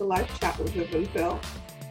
[0.00, 1.38] to Live Chat with Viv and Phil.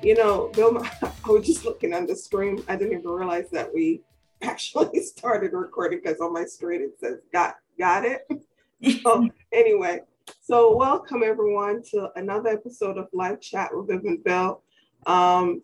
[0.02, 2.64] You know, Bill, I was just looking on the screen.
[2.68, 4.02] I didn't even realize that we
[4.42, 8.28] actually started recording because on my screen it says "got got it."
[9.04, 10.00] so anyway,
[10.42, 14.60] so welcome everyone to another episode of Live Chat with Viv and Phil.
[15.06, 15.62] Um,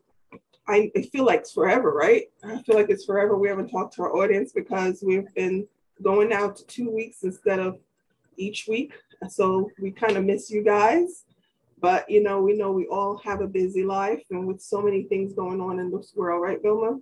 [0.68, 2.26] I, I feel like it's forever, right?
[2.44, 3.40] I feel like it's forever.
[3.40, 5.68] We haven't talked to our audience because we've been
[6.04, 7.80] going out two weeks instead of
[8.38, 8.94] each week.
[9.30, 11.26] So we kind of miss you guys.
[11.80, 15.04] But you know, we know we all have a busy life and with so many
[15.04, 17.00] things going on in this world, right, Vilma?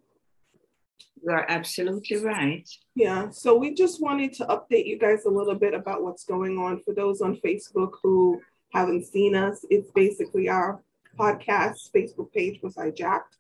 [1.22, 2.68] You are absolutely right.
[2.96, 3.30] Yeah.
[3.30, 6.82] So we just wanted to update you guys a little bit about what's going on.
[6.82, 8.42] For those on Facebook who
[8.74, 10.82] haven't seen us, it's basically our
[11.18, 13.38] podcast Facebook page was hijacked.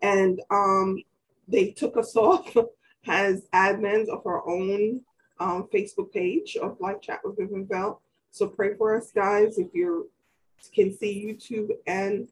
[0.00, 1.02] And um,
[1.48, 2.56] they took us off
[3.06, 5.02] as admins of our own
[5.40, 8.00] um, Facebook page of Live Chat with Viv and Bell.
[8.30, 9.58] So pray for us, guys.
[9.58, 10.10] If you
[10.74, 12.28] can see YouTube and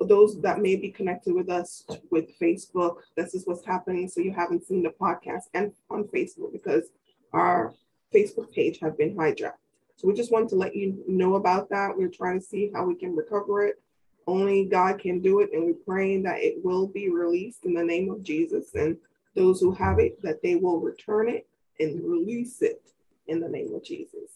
[0.00, 4.08] those that may be connected with us with Facebook, this is what's happening.
[4.08, 6.84] So you haven't seen the podcast and on Facebook because
[7.32, 7.74] our
[8.12, 9.52] Facebook page have been hijacked.
[9.96, 11.96] So we just want to let you know about that.
[11.96, 13.80] We're trying to see how we can recover it.
[14.26, 17.84] Only God can do it, and we're praying that it will be released in the
[17.84, 18.74] name of Jesus.
[18.74, 18.96] And
[19.36, 21.46] those who have it, that they will return it
[21.78, 22.82] and release it
[23.26, 24.30] in the name of Jesus.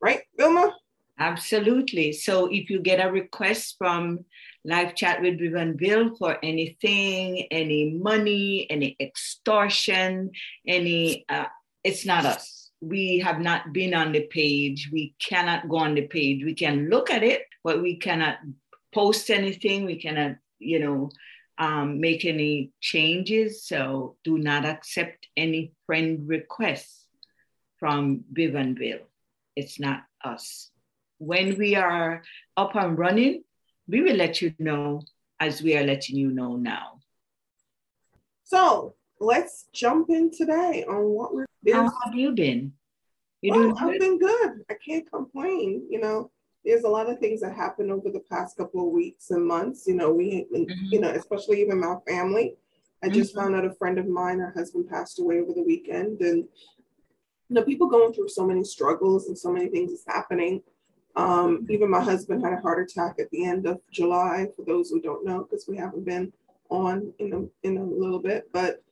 [0.00, 0.75] Right, Vilma?
[1.18, 2.12] Absolutely.
[2.12, 4.24] So if you get a request from
[4.64, 10.30] Live Chat with Vivian Bill for anything, any money, any extortion,
[10.66, 11.46] any, uh,
[11.82, 12.70] it's not us.
[12.82, 14.90] We have not been on the page.
[14.92, 16.44] We cannot go on the page.
[16.44, 18.36] We can look at it, but we cannot
[18.94, 19.86] post anything.
[19.86, 21.10] We cannot, you know,
[21.58, 23.64] um, make any changes.
[23.64, 27.06] So do not accept any friend requests
[27.78, 28.98] from Vivian Bill.
[29.54, 30.70] It's not us
[31.18, 32.22] when we are
[32.56, 33.42] up and running,
[33.88, 35.02] we will let you know
[35.40, 37.00] as we are letting you know now.
[38.44, 41.76] So let's jump in today on what we're doing.
[41.76, 42.72] How have you been?
[43.42, 44.64] You well, I've been good.
[44.70, 45.86] I can't complain.
[45.90, 46.30] You know,
[46.64, 49.84] there's a lot of things that happened over the past couple of weeks and months.
[49.86, 50.72] You know, we, mm-hmm.
[50.86, 52.56] you know, especially even my family.
[53.02, 53.40] I just mm-hmm.
[53.40, 56.44] found out a friend of mine, her husband passed away over the weekend, and
[57.48, 60.62] you know, people going through so many struggles and so many things is happening.
[61.16, 64.90] Um, even my husband had a heart attack at the end of July, for those
[64.90, 66.32] who don't know, because we haven't been
[66.68, 68.48] on in a, in a little bit.
[68.52, 68.82] But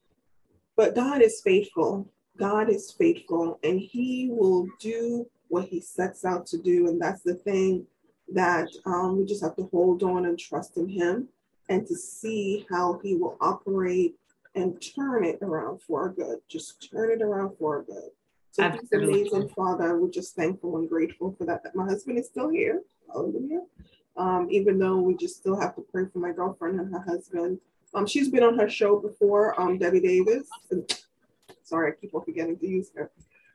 [0.77, 2.09] but God is faithful.
[2.37, 6.89] God is faithful, and He will do what He sets out to do.
[6.89, 7.87] And that's the thing
[8.33, 11.29] that um, we just have to hold on and trust in Him,
[11.69, 14.15] and to see how He will operate
[14.55, 16.39] and turn it around for our good.
[16.49, 18.11] Just turn it around for our good.
[18.55, 19.99] So he's amazing father.
[19.99, 21.65] We're just thankful and grateful for that.
[21.65, 22.83] That my husband is still here.
[23.09, 23.63] Hallelujah.
[24.17, 27.59] Um, even though we just still have to pray for my girlfriend and her husband.
[27.95, 30.49] Um, she's been on her show before, um, Debbie Davis.
[30.71, 30.89] And,
[31.65, 33.11] sorry, I keep on forgetting to use her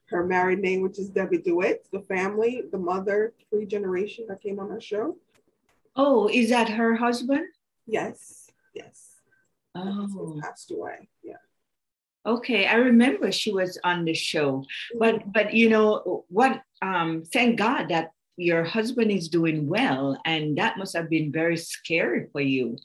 [0.07, 1.87] her married name, which is Debbie DeWitt.
[1.93, 5.15] The family, the mother, three generation that came on her show.
[5.95, 7.45] Oh, is that her husband?
[7.85, 9.21] Yes, yes.
[9.75, 11.07] Oh, passed away.
[11.23, 11.35] Yeah.
[12.29, 14.63] Okay, I remember she was on the show,
[14.99, 15.31] but mm-hmm.
[15.31, 16.61] but you know what?
[16.79, 21.57] Um, thank God that your husband is doing well, and that must have been very
[21.57, 22.77] scary for you.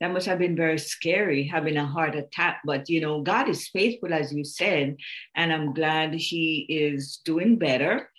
[0.00, 2.60] That must have been very scary having a heart attack.
[2.66, 4.98] But you know, God is faithful, as you said,
[5.34, 8.10] and I'm glad he is doing better.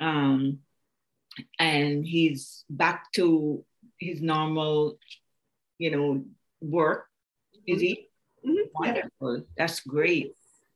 [0.00, 0.58] Um,
[1.58, 3.64] and he's back to
[3.98, 4.98] his normal,
[5.78, 6.24] you know,
[6.60, 7.06] work.
[7.66, 8.08] Is he?
[8.46, 8.68] Mm-hmm.
[8.74, 9.42] Wonderful.
[9.56, 10.32] That's great.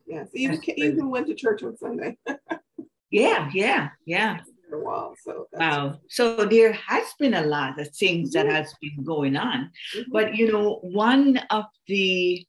[0.06, 0.28] Yes.
[0.34, 2.16] Even even went to church on Sunday.
[3.10, 4.38] yeah, yeah, yeah.
[4.70, 5.14] For a while.
[5.22, 5.98] So wow.
[6.08, 8.48] So there has been a lot of things mm-hmm.
[8.48, 9.70] that has been going on.
[9.94, 10.12] Mm-hmm.
[10.12, 12.46] But you know, one of the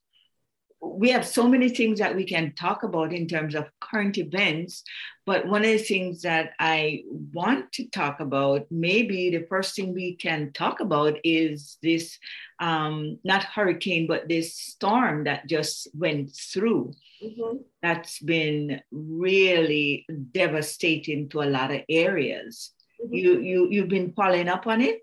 [0.82, 4.82] we have so many things that we can talk about in terms of current events.
[5.26, 9.92] But one of the things that I want to talk about, maybe the first thing
[9.92, 12.18] we can talk about is this
[12.60, 16.92] um, not hurricane, but this storm that just went through.
[17.22, 17.58] Mm-hmm.
[17.82, 22.72] That's been really devastating to a lot of areas.
[23.02, 23.14] Mm-hmm.
[23.14, 25.00] You, you, you've been following up on it?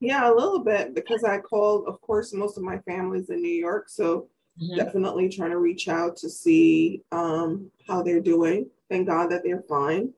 [0.00, 3.48] Yeah, a little bit because I called, of course, most of my family's in New
[3.48, 3.88] York.
[3.88, 4.28] So
[4.60, 4.76] mm-hmm.
[4.76, 8.68] definitely trying to reach out to see um, how they're doing.
[8.88, 10.12] Thank God that they're fine.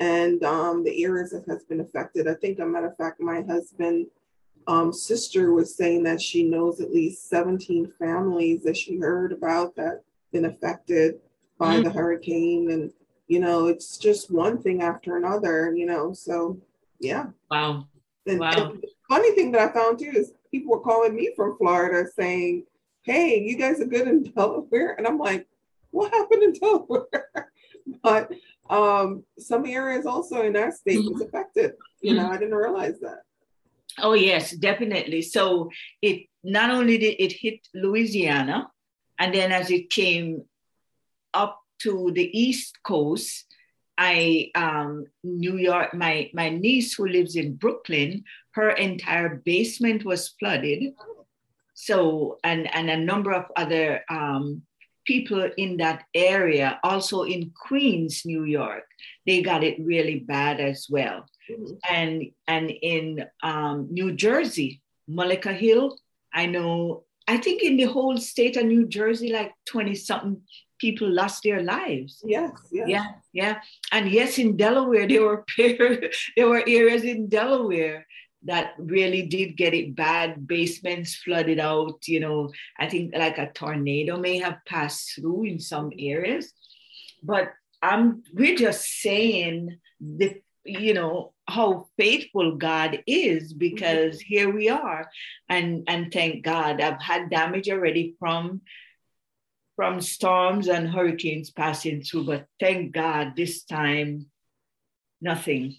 [0.00, 2.28] And um, the areas that has been affected.
[2.28, 4.06] I think, a matter of fact, my husband
[4.68, 9.74] um, sister was saying that she knows at least 17 families that she heard about
[9.76, 10.02] that
[10.32, 11.16] been affected
[11.58, 11.84] by mm-hmm.
[11.84, 12.70] the hurricane.
[12.70, 12.92] And,
[13.26, 16.60] you know, it's just one thing after another, you know, so
[17.00, 17.26] Yeah.
[17.50, 17.86] Wow.
[18.26, 18.50] And, wow.
[18.50, 22.08] and the funny thing that I found too is people were calling me from Florida
[22.14, 22.64] saying,
[23.08, 24.92] Hey, you guys are good in Delaware.
[24.92, 25.48] And I'm like,
[25.90, 27.50] what happened in Delaware?
[28.02, 28.30] but
[28.68, 31.14] um, some areas also in our state mm-hmm.
[31.14, 31.72] was affected.
[32.02, 32.32] You know, mm-hmm.
[32.32, 33.22] I didn't realize that.
[34.00, 35.22] Oh yes, definitely.
[35.22, 35.70] So
[36.02, 38.70] it not only did it hit Louisiana,
[39.18, 40.44] and then as it came
[41.32, 43.46] up to the East Coast,
[43.96, 45.94] I um, New York.
[45.94, 50.92] My my niece who lives in Brooklyn, her entire basement was flooded.
[51.80, 54.62] So and and a number of other um,
[55.06, 58.84] people in that area, also in Queens, New York,
[59.26, 61.24] they got it really bad as well.
[61.48, 61.74] Mm-hmm.
[61.88, 65.96] And and in um, New Jersey, Mullica Hill,
[66.34, 67.04] I know.
[67.28, 70.42] I think in the whole state of New Jersey, like twenty something
[70.80, 72.22] people lost their lives.
[72.26, 72.88] Yes, yes.
[72.88, 73.60] Yeah, yeah.
[73.92, 75.44] And yes, in Delaware, there were
[76.36, 78.04] there were areas in Delaware
[78.48, 80.46] that really did get it bad.
[80.46, 82.08] Basements flooded out.
[82.08, 86.52] You know, I think like a tornado may have passed through in some areas,
[87.22, 87.52] but
[87.82, 94.34] I'm we're just saying the you know how faithful God is because mm-hmm.
[94.34, 95.10] here we are,
[95.48, 98.62] and and thank God I've had damage already from
[99.76, 104.26] from storms and hurricanes passing through, but thank God this time,
[105.20, 105.76] nothing.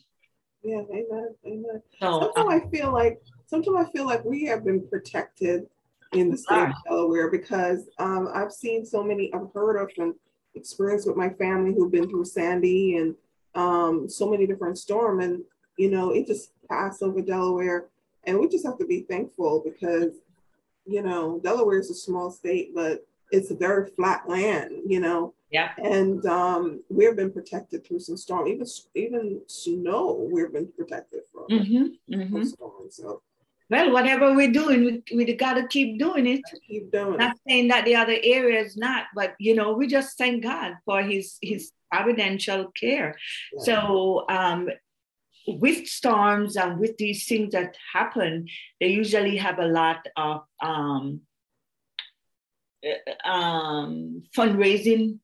[0.69, 1.81] Yeah, amen, amen.
[2.00, 5.66] So, sometimes um, I feel like sometimes I feel like we have been protected
[6.13, 10.13] in the state of Delaware because um, I've seen so many, I've heard of and
[10.54, 13.16] experienced with my family who've been through Sandy and
[13.56, 15.44] um, so many different storms, and
[15.80, 17.88] you know, it just passed over Delaware,
[18.25, 20.18] and we just have to be thankful because
[20.86, 25.33] you know Delaware is a small state, but it's a very flat land, you know.
[25.51, 25.71] Yeah.
[25.77, 30.29] And um, we've been protected through some storm, even even snow.
[30.31, 32.43] We've been protected from, mm-hmm, mm-hmm.
[32.43, 32.97] storms.
[32.97, 33.21] So.
[33.69, 36.41] Well, whatever we're doing, we, we got to keep doing it.
[36.67, 37.41] Keep doing not it.
[37.47, 41.37] saying that the other areas not, but you know, we just thank God for His
[41.41, 43.15] His providential care.
[43.53, 43.63] Yeah.
[43.63, 44.69] So um,
[45.47, 48.47] with storms and with these things that happen,
[48.79, 51.21] they usually have a lot of um,
[53.25, 55.19] um, fundraising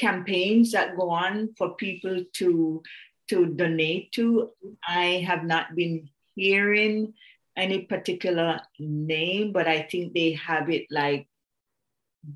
[0.00, 2.82] campaigns that go on for people to
[3.28, 4.50] to donate to.
[4.86, 7.14] I have not been hearing
[7.56, 11.28] any particular name, but I think they have it like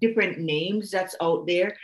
[0.00, 1.76] different names that's out there.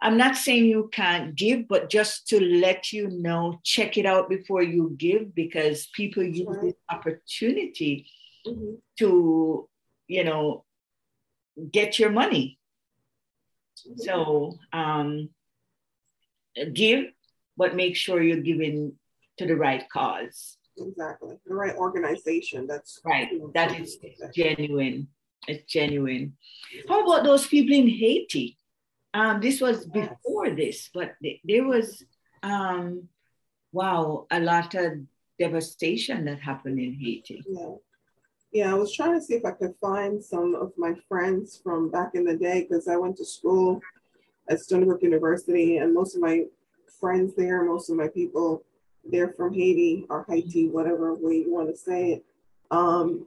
[0.00, 4.28] I'm not saying you can't give, but just to let you know, check it out
[4.28, 6.62] before you give because people use right.
[6.62, 8.08] this opportunity
[8.46, 8.74] mm-hmm.
[8.98, 9.68] to,
[10.08, 10.64] you know,
[11.70, 12.58] get your money.
[13.96, 15.28] So um,
[16.72, 17.06] give,
[17.56, 18.94] but make sure you're giving
[19.38, 20.56] to the right cause.
[20.76, 22.66] Exactly, the right organization.
[22.66, 23.28] That's right.
[23.54, 23.98] That is
[24.34, 25.08] genuine.
[25.48, 26.36] It's genuine.
[26.88, 28.58] How about those people in Haiti?
[29.14, 31.12] Um, this was before this, but
[31.44, 32.02] there was,
[32.42, 33.08] um,
[33.72, 34.92] wow, a lot of
[35.38, 37.42] devastation that happened in Haiti.
[37.46, 37.74] Yeah.
[38.52, 41.90] Yeah, I was trying to see if I could find some of my friends from
[41.90, 43.80] back in the day because I went to school
[44.48, 46.44] at Stony Brook University, and most of my
[47.00, 48.62] friends there, most of my people,
[49.04, 52.24] they're from Haiti or Haiti, whatever way you want to say it.
[52.70, 53.26] Um,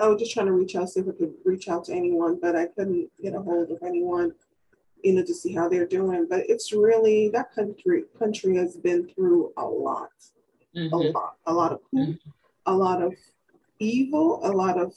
[0.00, 2.38] I was just trying to reach out, see if I could reach out to anyone,
[2.40, 4.32] but I couldn't get a hold of anyone,
[5.02, 6.26] you know, to see how they're doing.
[6.28, 10.10] But it's really that country country has been through a lot,
[10.76, 10.92] mm-hmm.
[10.92, 12.12] a lot, a lot of mm-hmm.
[12.66, 13.14] a lot of
[13.78, 14.94] evil, a lot of,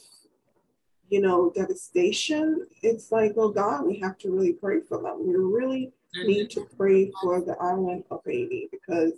[1.08, 5.26] you know, devastation, it's like, oh God, we have to really pray for them.
[5.26, 5.92] We really
[6.24, 9.12] need to pray for the island of Haiti because,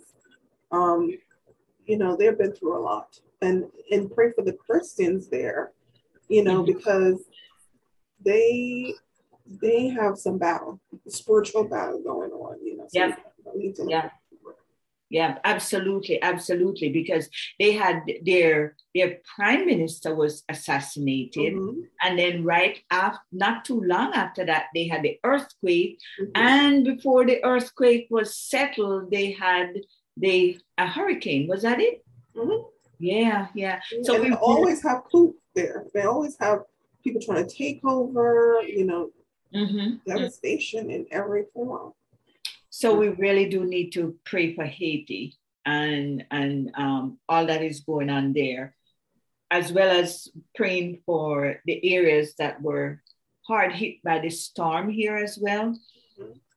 [0.71, 1.11] um,
[1.85, 3.19] you know, they've been through a lot.
[3.41, 5.73] And, and pray for the Christians there,
[6.29, 6.77] you know, mm-hmm.
[6.77, 7.23] because
[8.23, 8.93] they
[9.61, 10.79] they have some battle,
[11.09, 12.85] spiritual battle going on, you know.
[12.87, 13.15] So yeah.
[13.89, 14.09] yeah
[15.13, 17.29] yeah absolutely absolutely because
[17.59, 21.81] they had their their prime minister was assassinated mm-hmm.
[22.01, 26.31] and then right after not too long after that they had the earthquake mm-hmm.
[26.35, 29.79] and before the earthquake was settled they had
[30.17, 32.03] the a hurricane was that it
[32.35, 32.63] mm-hmm.
[32.97, 36.61] yeah yeah so and we always have coup there they always have
[37.03, 39.11] people trying to take over you know
[39.53, 39.95] mm-hmm.
[40.09, 41.93] devastation in every form
[42.75, 47.81] so we really do need to pray for Haiti and and um, all that is
[47.81, 48.75] going on there,
[49.51, 52.99] as well as praying for the areas that were
[53.47, 55.77] hard hit by the storm here as well.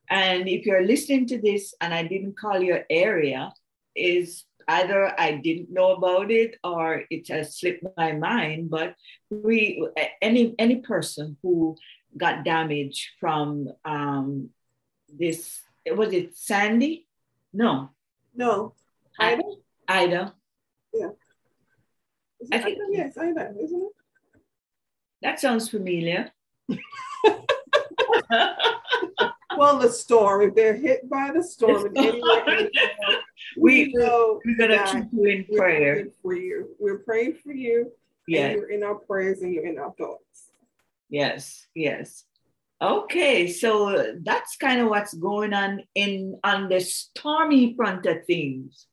[0.09, 3.53] And if you're listening to this and I didn't call your area,
[3.95, 8.71] is either I didn't know about it or it has slipped my mind.
[8.71, 8.95] But
[9.29, 9.85] we,
[10.19, 11.77] any any person who
[12.17, 14.49] got damaged from um,
[15.07, 15.61] this,
[15.95, 17.07] was it Sandy?
[17.53, 17.89] No.
[18.35, 18.73] No.
[19.19, 19.43] Ida.
[19.87, 20.33] Ida.
[20.93, 21.09] Yeah.
[22.51, 22.87] I think, Ida?
[22.91, 23.91] Yes, Ida, isn't it?
[25.21, 26.31] That sounds familiar.
[29.57, 32.69] well, the storm, if they're hit by the storm, anywhere,
[33.57, 36.05] we, know we're going to keep you in prayer.
[36.21, 36.75] For you.
[36.79, 37.91] We're praying for you.
[38.27, 38.51] Yeah.
[38.51, 40.51] you're in our prayers and you're in our thoughts.
[41.09, 42.25] Yes, yes.
[42.81, 48.85] Okay, so that's kind of what's going on in on the stormy front of things.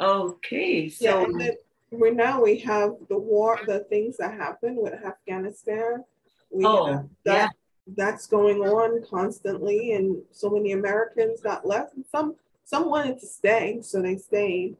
[0.00, 1.50] Okay, so yeah,
[1.90, 6.04] we now we have the war, the things that happened with Afghanistan.
[6.50, 7.48] We oh, that, yeah.
[7.96, 13.26] That's going on constantly, and so many Americans got left, and some some wanted to
[13.26, 14.76] stay, so they stayed.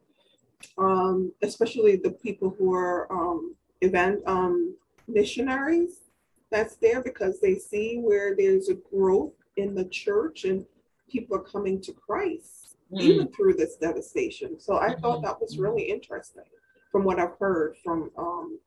[0.76, 4.74] Um, especially the people who are um, event um,
[5.06, 6.07] missionaries
[6.50, 10.64] that's there because they see where there's a growth in the church and
[11.10, 13.00] people are coming to Christ mm.
[13.00, 14.58] even through this devastation.
[14.58, 15.00] So I mm-hmm.
[15.00, 16.44] thought that was really interesting
[16.90, 18.58] from what I've heard from um,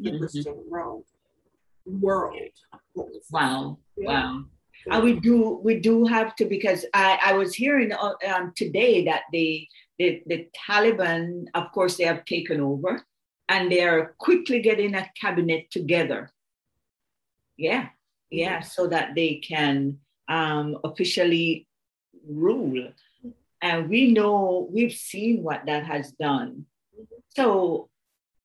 [0.00, 0.18] the mm-hmm.
[0.18, 1.04] Christian realm
[1.86, 2.34] world.
[3.30, 4.08] Wow, yeah.
[4.08, 4.44] wow.
[4.90, 9.04] And we do we do have to because I, I was hearing uh, um, today
[9.06, 9.66] that the,
[9.98, 13.02] the the Taliban, of course, they have taken over,
[13.48, 16.30] and they are quickly getting a cabinet together.
[17.56, 17.88] Yeah,
[18.30, 18.68] yeah, mm-hmm.
[18.68, 21.68] so that they can um, officially
[22.28, 22.88] rule.
[23.62, 26.66] And we know we've seen what that has done.
[27.30, 27.88] So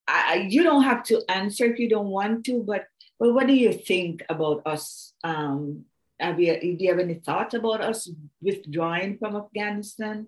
[0.08, 2.86] I, you don't have to answer if you don't want to, but
[3.20, 5.13] but what do you think about us?
[5.24, 5.86] Um,
[6.20, 8.10] have you, do you have any thoughts about us
[8.42, 10.28] withdrawing from Afghanistan?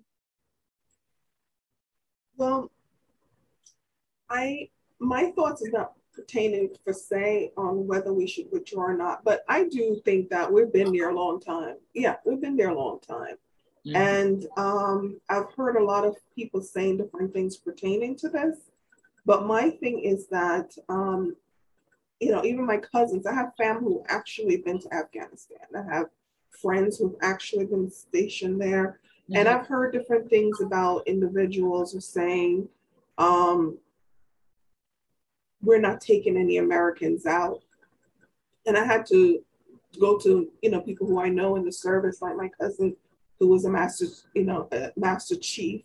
[2.36, 2.72] Well,
[4.30, 4.70] I
[5.00, 9.44] my thoughts is not pertaining per se on whether we should withdraw or not, but
[9.48, 11.76] I do think that we've been there a long time.
[11.94, 13.38] Yeah, we've been there a long time.
[13.86, 13.96] Mm-hmm.
[13.96, 18.58] And um, I've heard a lot of people saying different things pertaining to this.
[19.26, 21.36] But my thing is that, um,
[22.20, 25.66] you know, even my cousins, I have family who actually been to Afghanistan.
[25.76, 26.08] I have
[26.50, 29.00] friends who've actually been stationed there.
[29.24, 29.38] Mm-hmm.
[29.38, 32.68] And I've heard different things about individuals who saying,
[33.18, 33.78] um,
[35.62, 37.62] we're not taking any Americans out.
[38.66, 39.40] And I had to
[40.00, 42.96] go to, you know, people who I know in the service, like my cousin
[43.40, 45.84] who was a master, you know, a master chief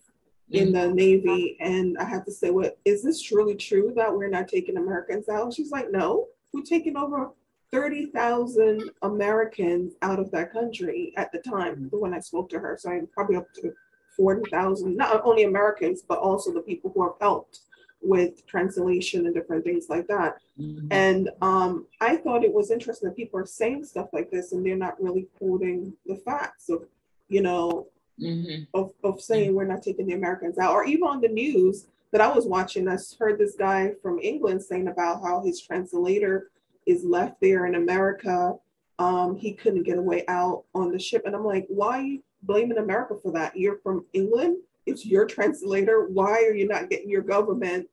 [0.50, 1.56] in the Navy.
[1.61, 5.28] And I had to say, well, is this truly true that we're not taking Americans
[5.28, 5.54] out?
[5.54, 7.30] She's like, no, we're taking over
[7.73, 11.99] 30,000 Americans out of that country at the time mm-hmm.
[11.99, 12.76] when I spoke to her.
[12.78, 13.73] So I'm probably up to
[14.16, 17.61] 40,000, not only Americans, but also the people who have helped
[18.03, 20.37] with translation and different things like that.
[20.61, 20.88] Mm-hmm.
[20.91, 24.65] And um, I thought it was interesting that people are saying stuff like this and
[24.65, 26.87] they're not really quoting the facts of
[27.29, 27.88] you know,
[28.21, 28.65] mm-hmm.
[28.75, 32.21] of, of saying we're not taking the Americans out, or even on the news that
[32.21, 36.50] I was watching, I heard this guy from England saying about how his translator
[36.87, 38.55] is left there in America.
[38.99, 41.23] Um, he couldn't get away out on the ship.
[41.26, 43.57] And I'm like, why are you blaming America for that?
[43.57, 46.07] You're from England, it's your translator.
[46.09, 47.88] Why are you not getting your government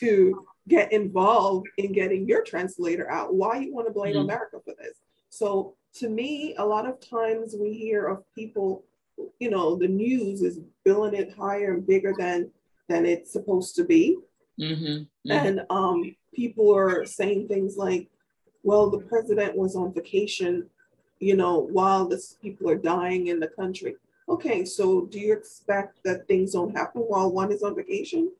[0.00, 3.34] to get involved in getting your translator out?
[3.34, 4.24] Why you want to blame mm-hmm.
[4.24, 4.96] America for this?
[5.30, 8.84] So to me, a lot of times we hear of people,
[9.38, 12.50] you know, the news is billing it higher and bigger than
[12.88, 14.18] than it's supposed to be.
[14.58, 14.84] Mm-hmm.
[14.84, 15.30] Mm-hmm.
[15.30, 18.08] And um, people are saying things like,
[18.62, 20.68] well, the president was on vacation,
[21.20, 23.96] you know, while this people are dying in the country.
[24.28, 28.30] Okay, so do you expect that things don't happen while one is on vacation?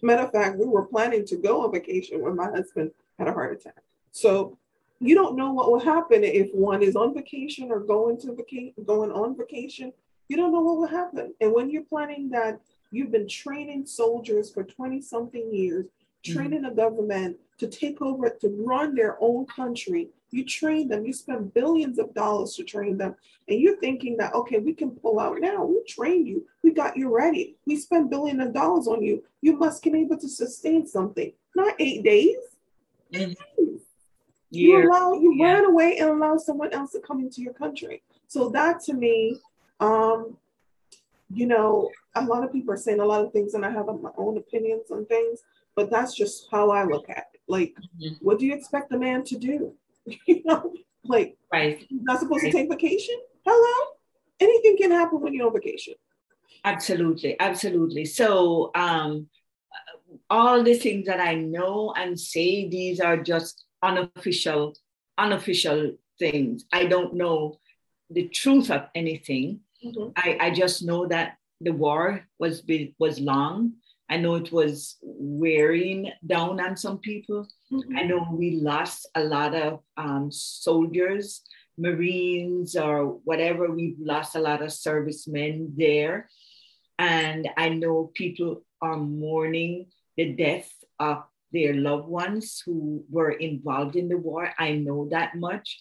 [0.00, 3.32] Matter of fact, we were planning to go on vacation when my husband had a
[3.32, 3.82] heart attack.
[4.12, 4.56] So
[5.00, 8.72] you don't know what will happen if one is on vacation or going to vacation,
[8.86, 9.92] going on vacation.
[10.28, 11.34] You don't know what will happen.
[11.40, 12.60] And when you're planning that,
[12.90, 16.32] you've been training soldiers for 20 something years, mm-hmm.
[16.32, 16.72] training mm-hmm.
[16.72, 20.08] a government to take over, to run their own country.
[20.34, 23.14] You train them, you spend billions of dollars to train them.
[23.48, 25.64] And you're thinking that, okay, we can pull out now.
[25.64, 27.56] We trained you, we got you ready.
[27.66, 29.22] We spent billions of dollars on you.
[29.42, 32.36] You must be able to sustain something, not eight days.
[33.12, 33.76] Mm-hmm.
[34.50, 35.52] You allow you yeah.
[35.52, 38.02] ran away and allow someone else to come into your country.
[38.28, 39.38] So that to me,
[39.80, 40.36] um,
[41.32, 43.86] you know, a lot of people are saying a lot of things, and I have
[43.86, 45.40] my own opinions on things,
[45.74, 47.40] but that's just how I look at it.
[47.48, 48.14] Like, mm-hmm.
[48.20, 49.74] what do you expect a man to do?
[50.26, 50.72] you know,
[51.04, 51.84] like, right.
[51.88, 52.52] He's not supposed right.
[52.52, 53.16] to take vacation.
[53.46, 53.90] Hello,
[54.40, 55.94] anything can happen when you're on vacation.
[56.64, 58.04] Absolutely, absolutely.
[58.06, 59.28] So, um,
[60.30, 64.74] all the things that I know and say, these are just unofficial,
[65.18, 66.64] unofficial things.
[66.72, 67.58] I don't know
[68.10, 69.60] the truth of anything.
[69.84, 70.10] Mm-hmm.
[70.16, 72.62] I, I just know that the war was
[72.98, 73.74] was long.
[74.14, 77.48] I know it was wearing down on some people.
[77.72, 77.96] Mm-hmm.
[77.96, 81.42] I know we lost a lot of um, soldiers,
[81.76, 83.72] Marines, or whatever.
[83.72, 86.30] We've lost a lot of servicemen there.
[86.96, 93.96] And I know people are mourning the death of their loved ones who were involved
[93.96, 94.48] in the war.
[94.60, 95.80] I know that much.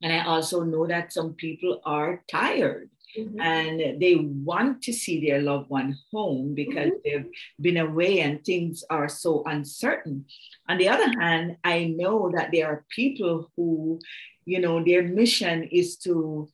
[0.00, 3.40] And I also know that some people are tired mm-hmm.
[3.40, 7.04] and they want to see their loved one home because mm-hmm.
[7.04, 10.24] they've been away and things are so uncertain.
[10.68, 14.00] On the other hand, I know that there are people who,
[14.44, 16.48] you know, their mission is to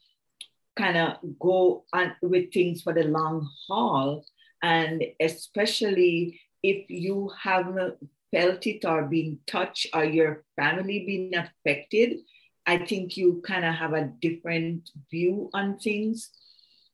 [0.76, 4.24] kind of go on with things for the long haul.
[4.62, 7.96] And especially if you haven't
[8.30, 12.18] felt it or been touched or your family been affected,
[12.66, 16.30] I think you kind of have a different view on things.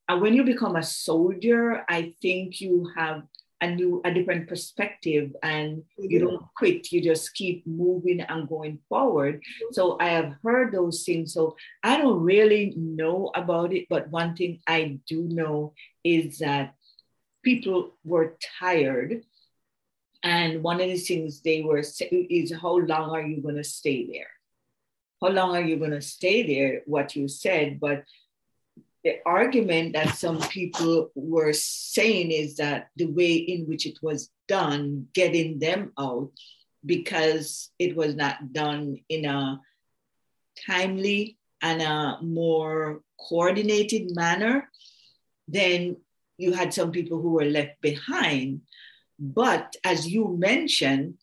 [0.08, 3.22] And when you become a soldier, I think you have
[3.60, 6.10] a new, a different perspective and mm-hmm.
[6.10, 9.36] you don't quit, you just keep moving and going forward.
[9.36, 9.72] Mm-hmm.
[9.72, 11.32] So I have heard those things.
[11.32, 16.74] So I don't really know about it, but one thing I do know is that
[17.42, 19.22] people were tired.
[20.22, 23.64] And one of the things they were saying is, how long are you going to
[23.64, 24.28] stay there?
[25.20, 26.82] How long are you going to stay there?
[26.86, 28.04] What you said, but
[29.04, 34.30] the argument that some people were saying is that the way in which it was
[34.48, 36.30] done, getting them out,
[36.84, 39.60] because it was not done in a
[40.66, 44.70] timely and a more coordinated manner,
[45.48, 45.96] then
[46.38, 48.62] you had some people who were left behind.
[49.18, 51.14] But as you mentioned,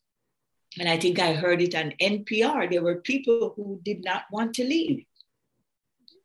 [0.79, 4.53] and I think I heard it on NPR, there were people who did not want
[4.55, 5.05] to leave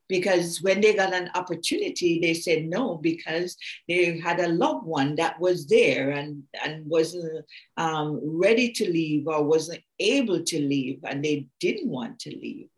[0.08, 3.56] because when they got an opportunity they said no because
[3.88, 7.44] they had a loved one that was there and and wasn't
[7.76, 12.68] um, ready to leave or wasn't able to leave and they didn't want to leave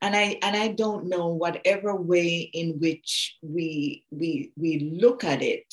[0.00, 5.42] and i and i don't know whatever way in which we we we look at
[5.42, 5.66] it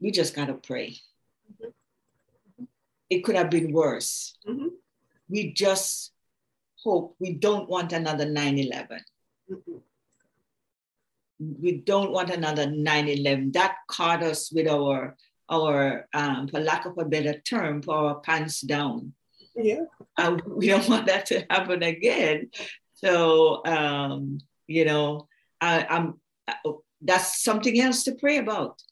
[0.00, 0.96] we just got to pray
[1.52, 2.64] mm-hmm.
[3.10, 4.68] it could have been worse mm-hmm.
[5.28, 6.12] we just
[6.82, 9.00] hope we don't want another 9-11
[11.38, 13.52] we don't want another 9-11.
[13.52, 15.16] That caught us with our,
[15.48, 19.12] our um, for lack of a better term, for our pants down.
[19.54, 19.84] Yeah.
[20.16, 22.50] Uh, we don't want that to happen again.
[22.94, 25.28] So, um, you know,
[25.60, 28.82] I, I'm, uh, that's something else to pray about.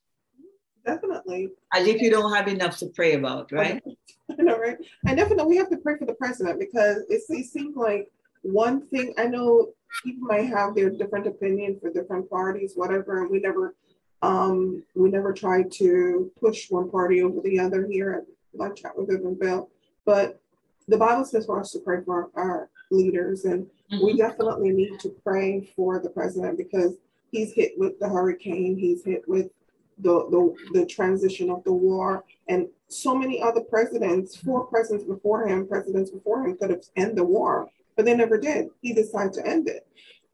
[0.84, 1.48] Definitely.
[1.74, 3.82] As if you don't have enough to pray about, right?
[4.38, 4.76] I know, right?
[5.06, 8.08] And definitely we have to pray for the president because it, it seems like
[8.42, 9.72] one thing I know
[10.04, 13.74] people might have their different opinion for different parties, whatever, and we never
[14.22, 18.96] um, we never try to push one party over the other here at Live Chat
[18.96, 19.68] with Viv Bill.
[20.04, 20.40] But
[20.88, 24.04] the Bible says for us to pray for our, our leaders, and mm-hmm.
[24.04, 26.94] we definitely need to pray for the president because
[27.30, 29.50] he's hit with the hurricane, he's hit with
[29.98, 35.46] the, the, the transition of the war, and so many other presidents, four presidents before
[35.46, 38.68] him, presidents before him could have ended the war but they never did.
[38.82, 39.86] He decided to end it.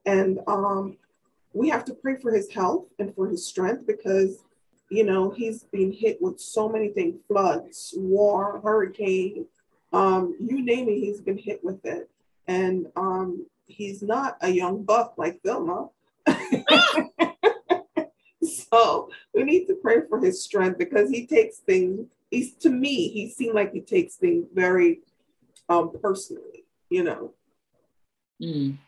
[0.05, 0.97] And um,
[1.53, 4.45] we have to pray for his health and for his strength because,
[4.91, 9.47] you know, he's been hit with so many things floods, war, hurricane,
[9.93, 12.09] um, you name it, he's been hit with it.
[12.49, 15.89] And um, he's not a young buck like Vilma.
[18.43, 23.09] so we need to pray for his strength because he takes things, he's to me,
[23.09, 25.01] he seemed like he takes things very
[25.69, 27.33] um, personally, you know.
[28.43, 28.79] Mm.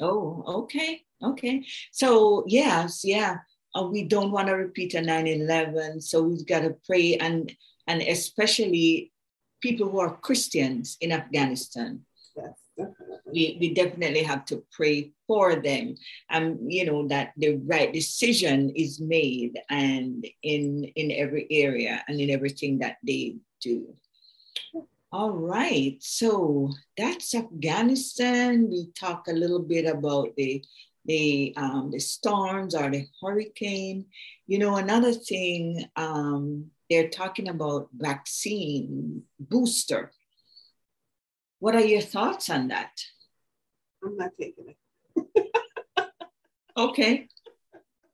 [0.00, 1.02] Oh, okay.
[1.22, 1.64] Okay.
[1.92, 3.38] So, yes, yeah.
[3.74, 6.02] Uh, we don't want to repeat a 9-11.
[6.02, 7.54] So we've got to pray and
[7.86, 9.12] and especially
[9.60, 12.00] people who are Christians in Afghanistan.
[12.36, 13.16] Yes, definitely.
[13.32, 15.96] We, we definitely have to pray for them.
[16.30, 22.02] And um, you know, that the right decision is made and in in every area
[22.08, 23.94] and in everything that they do.
[25.12, 28.68] All right, so that's Afghanistan.
[28.70, 30.64] We talk a little bit about the
[31.04, 34.06] the um, the storms or the hurricane.
[34.46, 40.12] You know, another thing um, they're talking about vaccine booster.
[41.58, 42.92] What are your thoughts on that?
[44.04, 44.74] I'm not taking
[45.26, 46.06] it.
[46.76, 47.26] okay,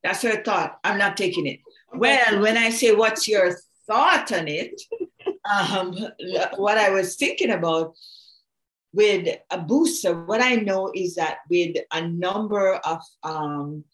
[0.03, 0.79] That's her thought.
[0.83, 1.61] I'm not taking it.
[1.93, 3.55] Well, when I say, what's your
[3.87, 4.81] thought on it?
[5.51, 5.97] Um,
[6.57, 7.95] what I was thinking about
[8.93, 13.85] with a booster, what I know is that with a number of um,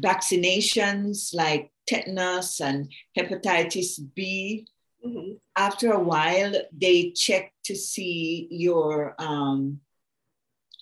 [0.00, 4.66] vaccinations like tetanus and hepatitis B,
[5.04, 5.32] mm-hmm.
[5.56, 9.80] after a while, they check to see your um,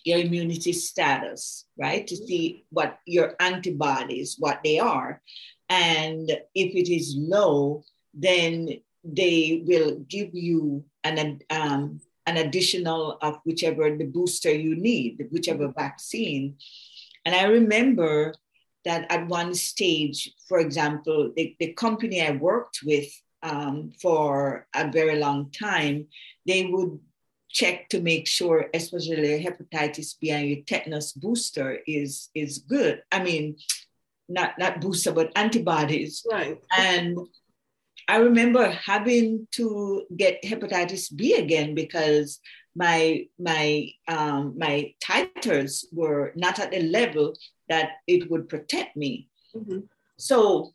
[0.04, 2.06] your immunity status, right?
[2.06, 5.22] To see what your antibodies, what they are.
[5.70, 13.38] And if it is low, then they will give you an, um, an additional of
[13.44, 16.56] whichever the booster you need, whichever vaccine.
[17.24, 18.34] And I remember
[18.84, 23.08] that at one stage, for example, the, the company I worked with
[23.42, 26.06] um, for a very long time,
[26.46, 26.98] they would
[27.50, 33.02] check to make sure, especially hepatitis B and your tetanus booster is is good.
[33.12, 33.56] I mean,
[34.28, 36.26] not not booster, but antibodies.
[36.30, 36.58] Right.
[36.76, 37.18] And
[38.08, 42.40] I remember having to get hepatitis B again because
[42.76, 47.34] my my um, my titers were not at the level
[47.68, 49.28] that it would protect me.
[49.54, 49.80] Mm-hmm.
[50.18, 50.74] So,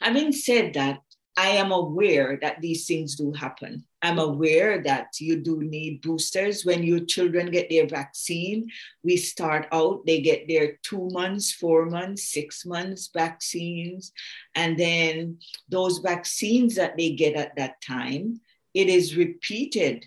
[0.00, 1.00] having said that,
[1.36, 3.84] I am aware that these things do happen.
[4.02, 6.64] I'm aware that you do need boosters.
[6.64, 8.70] When your children get their vaccine,
[9.02, 14.12] we start out, they get their two months, four months, six months vaccines.
[14.54, 18.40] And then those vaccines that they get at that time,
[18.72, 20.06] it is repeated,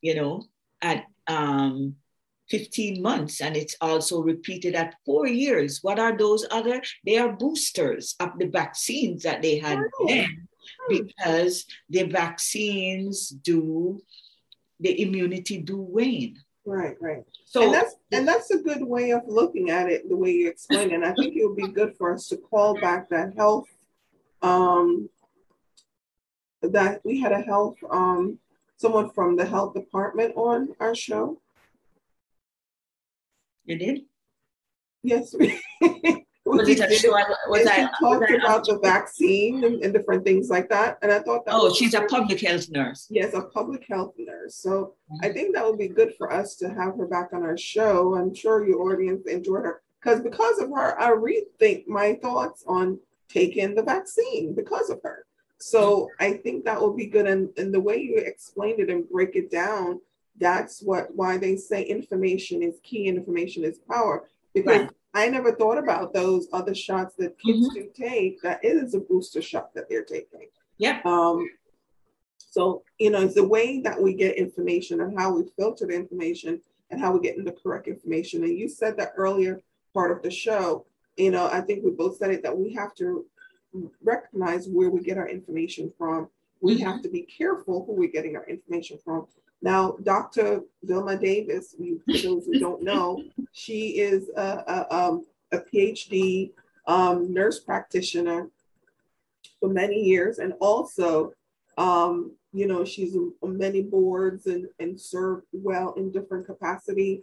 [0.00, 0.44] you know,
[0.80, 1.96] at um,
[2.50, 5.80] 15 months and it's also repeated at four years.
[5.82, 6.82] What are those other?
[7.04, 10.06] They are boosters of the vaccines that they had oh.
[10.06, 10.48] then
[10.88, 14.00] because the vaccines do,
[14.80, 16.36] the immunity do wane.
[16.64, 17.24] Right, right.
[17.46, 20.48] So and that's and that's a good way of looking at it, the way you
[20.48, 21.02] explain it.
[21.02, 23.68] I think it would be good for us to call back that health
[24.42, 25.08] um
[26.60, 28.38] that we had a health um
[28.76, 31.40] someone from the health department on our show
[33.68, 34.00] you did?
[35.02, 35.34] Yes.
[36.44, 37.12] was it a show?
[37.48, 40.98] Was I, talked was about the vaccine and, and, different things like that.
[41.02, 43.06] And I thought that Oh, she's a public health nurse.
[43.10, 44.56] Yes, a public health nurse.
[44.56, 45.26] So mm-hmm.
[45.26, 48.16] I think that would be good for us to have her back on our show.
[48.16, 49.82] I'm sure your audience enjoyed her.
[50.02, 55.26] Because because of her, I rethink my thoughts on taking the vaccine because of her.
[55.60, 56.08] So.
[56.20, 57.26] I think that will be good.
[57.26, 60.00] And, and the way you explained it and break it down
[60.38, 64.90] that's what why they say information is key and information is power because right.
[65.14, 67.80] i never thought about those other shots that kids mm-hmm.
[67.80, 70.48] do take that is a booster shot that they're taking
[70.78, 71.48] yeah um
[72.36, 75.94] so you know it's the way that we get information and how we filter the
[75.94, 79.60] information and how we get the correct information and you said that earlier
[79.94, 80.84] part of the show
[81.16, 83.26] you know i think we both said it that we have to
[84.02, 86.28] recognize where we get our information from
[86.60, 86.86] we mm-hmm.
[86.86, 89.26] have to be careful who we're getting our information from
[89.60, 90.62] now, Dr.
[90.82, 94.42] Vilma Davis, for those who don't know, she is a,
[94.90, 96.52] a, um, a PhD
[96.86, 98.50] um, nurse practitioner
[99.58, 101.32] for many years, and also,
[101.76, 107.22] um, you know, she's on many boards and, and served well in different capacity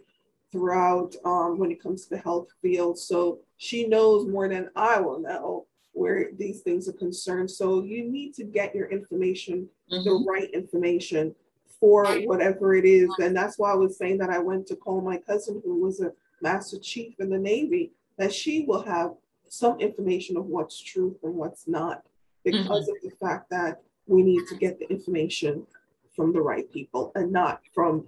[0.52, 2.98] throughout um, when it comes to the health field.
[2.98, 7.50] So she knows more than I will know where these things are concerned.
[7.50, 10.04] So you need to get your information, mm-hmm.
[10.04, 11.34] the right information
[11.80, 13.10] for whatever it is.
[13.18, 16.00] And that's why I was saying that I went to call my cousin, who was
[16.00, 16.12] a
[16.42, 19.12] master chief in the Navy, that she will have
[19.48, 22.02] some information of what's truth and what's not
[22.44, 23.06] because mm-hmm.
[23.06, 25.66] of the fact that we need to get the information
[26.14, 28.06] from the right people and not from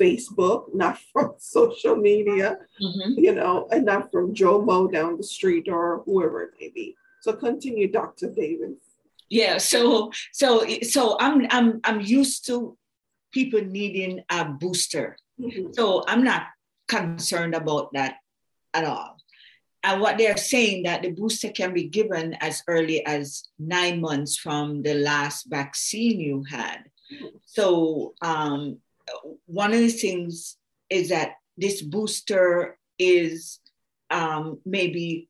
[0.00, 3.18] Facebook, not from social media, mm-hmm.
[3.18, 6.96] you know, and not from Joe Mo down the street or whoever it may be.
[7.20, 8.30] So continue, Dr.
[8.30, 8.76] Davis.
[9.28, 12.78] Yeah, so so so I'm I'm I'm used to
[13.36, 15.14] people needing a booster.
[15.38, 15.72] Mm-hmm.
[15.72, 16.44] So I'm not
[16.88, 18.14] concerned about that
[18.72, 19.18] at all.
[19.84, 24.38] And what they're saying that the booster can be given as early as nine months
[24.38, 26.78] from the last vaccine you had.
[27.44, 28.78] So um,
[29.44, 30.56] one of the things
[30.88, 33.60] is that this booster is
[34.08, 35.28] um, maybe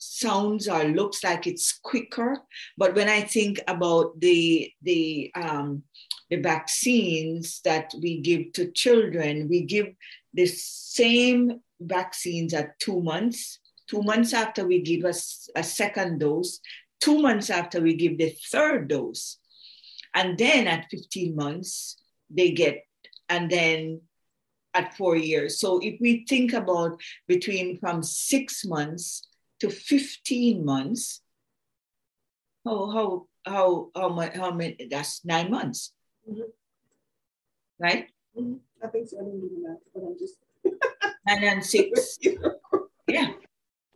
[0.00, 2.38] sounds or looks like it's quicker,
[2.76, 5.84] but when I think about the the um,
[6.30, 9.88] the vaccines that we give to children, we give
[10.34, 13.58] the same vaccines at two months.
[13.88, 16.60] Two months after we give us a second dose,
[17.00, 19.38] two months after we give the third dose.
[20.14, 21.96] And then at 15 months,
[22.30, 22.84] they get,
[23.28, 24.02] and then
[24.74, 25.58] at four years.
[25.58, 29.26] So if we think about between from six months
[29.60, 31.20] to 15 months,
[32.64, 35.92] how, how, how, how, much, how many, that's nine months.
[36.28, 36.42] Mm-hmm.
[37.78, 38.08] Right?
[38.38, 38.54] Mm-hmm.
[38.82, 39.18] I think so.
[39.18, 40.36] I didn't do that, but I'm just.
[41.26, 42.18] and then six.
[43.08, 43.32] yeah.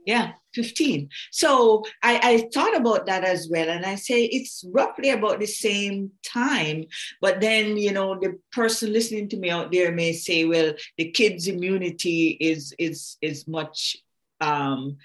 [0.06, 1.08] Yeah, 15.
[1.30, 3.70] So I, I thought about that as well.
[3.70, 6.84] And I say it's roughly about the same time.
[7.22, 11.10] But then, you know, the person listening to me out there may say, well, the
[11.10, 13.96] kids' immunity is is is much
[14.42, 14.98] um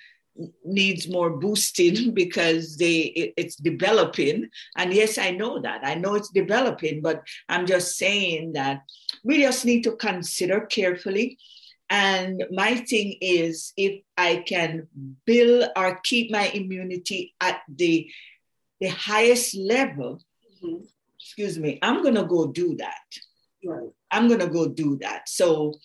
[0.63, 4.49] needs more boosting because they it, it's developing.
[4.77, 5.81] And yes i know that.
[5.83, 8.81] I know it's developing but i'm just saying that
[9.23, 11.37] we just need to consider carefully.
[11.91, 14.87] And my thing is if i can
[15.25, 18.09] build or keep my immunity at the
[18.79, 20.21] the highest level
[20.63, 20.83] mm-hmm.
[21.19, 23.07] excuse me i'm going to go do that.
[23.63, 23.89] Right.
[24.11, 25.27] I'm going to go do that.
[25.27, 25.75] So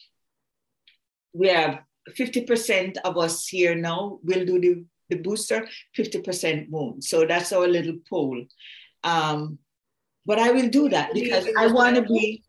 [1.33, 7.05] we have 50% of us here now will do the, the booster, 50% won't.
[7.05, 8.45] So that's our little poll.
[9.03, 9.59] Um,
[10.27, 12.43] but I will do that because I want to be.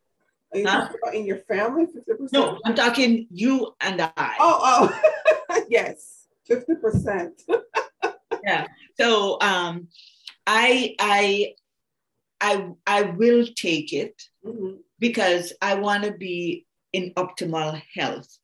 [0.53, 0.89] Are you huh?
[1.03, 2.31] about in your family, 50%?
[2.31, 4.35] No, I'm talking you and I.
[4.39, 4.89] Oh,
[5.51, 7.31] oh, yes, 50%.
[8.43, 8.67] yeah.
[8.97, 9.89] So um,
[10.47, 11.55] I, I,
[12.39, 14.75] I, I will take it mm-hmm.
[14.99, 18.37] because I want to be in optimal health.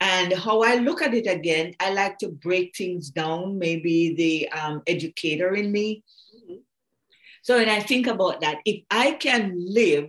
[0.00, 4.48] And how I look at it again, I like to break things down, maybe the
[4.48, 6.02] um, educator in me.
[6.34, 6.54] Mm-hmm.
[7.42, 10.08] So when I think about that, if I can live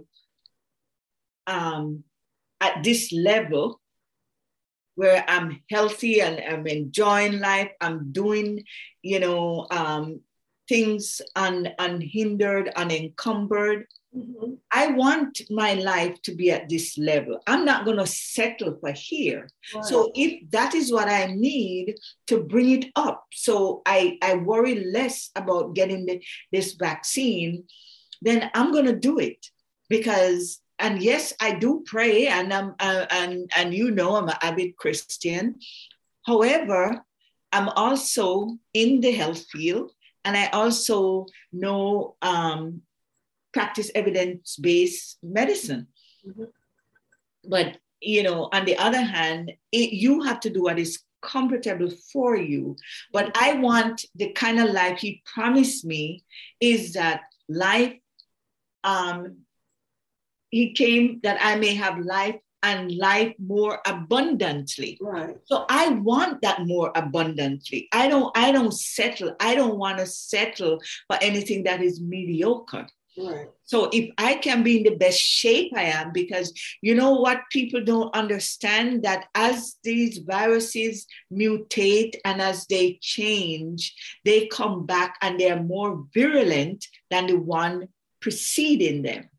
[1.45, 2.06] um,
[2.62, 3.82] at this level
[4.95, 8.63] where I'm healthy and I'm enjoying life, I'm doing,
[9.01, 10.21] you know, um,
[10.69, 14.54] things un, unhindered, unencumbered, Mm-hmm.
[14.71, 17.39] I want my life to be at this level.
[17.47, 19.50] I'm not going to settle for here.
[19.74, 19.86] Right.
[19.86, 21.95] So if that is what I need
[22.28, 26.21] to bring it up, so I, I worry less about getting the,
[26.52, 27.63] this vaccine,
[28.21, 29.45] then I'm going to do it
[29.88, 34.36] because and yes, I do pray, and I'm uh, and and you know I'm an
[34.41, 35.60] avid Christian.
[36.26, 37.06] However,
[37.52, 39.91] I'm also in the health field,
[40.26, 42.82] and I also know um,
[43.53, 45.87] practice evidence based medicine.
[46.27, 46.43] Mm-hmm.
[47.47, 51.89] But, you know, on the other hand, it, you have to do what is comfortable
[52.11, 52.75] for you.
[53.11, 56.23] But I want the kind of life he promised me
[56.59, 57.95] is that life,
[58.83, 59.37] um,
[60.49, 64.97] he came that I may have life and life more abundantly.
[65.01, 65.37] Right.
[65.45, 67.87] So I want that more abundantly.
[67.91, 69.35] I don't I don't settle.
[69.39, 72.87] I don't want to settle for anything that is mediocre.
[73.17, 73.50] Right.
[73.65, 77.41] So if I can be in the best shape I am, because you know what
[77.52, 83.93] people don't understand that as these viruses mutate and as they change,
[84.24, 87.89] they come back and they are more virulent than the one
[88.21, 89.30] preceding them.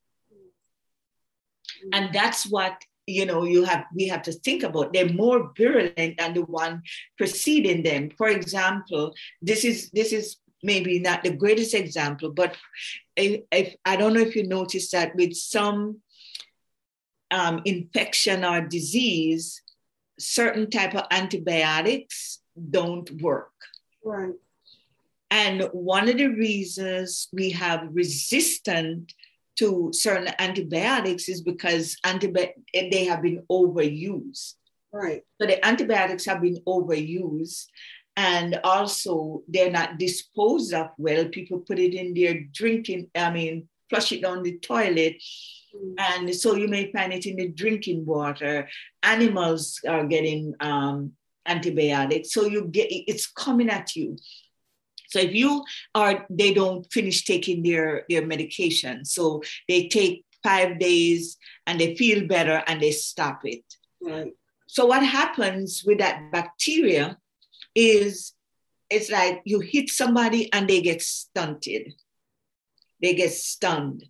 [1.93, 6.17] And that's what you know you have we have to think about they're more virulent
[6.19, 6.83] than the one
[7.19, 12.57] preceding them for example this is this is maybe not the greatest example, but
[13.17, 16.01] if, if I don't know if you noticed that with some
[17.31, 19.61] um, infection or disease,
[20.19, 23.51] certain type of antibiotics don't work.
[24.05, 24.35] Right.
[25.31, 29.15] And one of the reasons we have resistant
[29.57, 34.55] to certain antibiotics is because antibi- they have been overused.
[34.93, 35.23] Right.
[35.41, 37.65] So the antibiotics have been overused
[38.17, 41.27] and also they're not disposed of well.
[41.27, 45.23] People put it in their drinking, I mean, flush it down the toilet.
[45.75, 45.95] Mm.
[45.99, 48.69] And so you may find it in the drinking water.
[49.03, 51.13] Animals are getting um,
[51.47, 52.33] antibiotics.
[52.33, 54.17] So you get it's coming at you.
[55.09, 55.63] So if you
[55.95, 59.05] are, they don't finish taking their, their medication.
[59.05, 63.65] So they take five days and they feel better and they stop it.
[64.01, 64.33] Right.
[64.67, 67.19] So what happens with that bacteria
[67.75, 68.33] is
[68.91, 71.95] it's like you hit somebody and they get stunted.
[73.01, 74.05] They get stunned.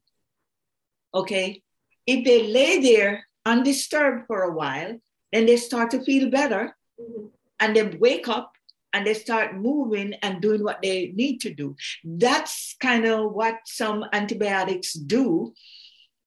[1.14, 1.62] Okay?
[2.06, 4.98] If they lay there undisturbed for a while,
[5.32, 7.26] then they start to feel better mm-hmm.
[7.60, 8.52] and they wake up
[8.92, 11.76] and they start moving and doing what they need to do.
[12.04, 15.54] That's kind of what some antibiotics do.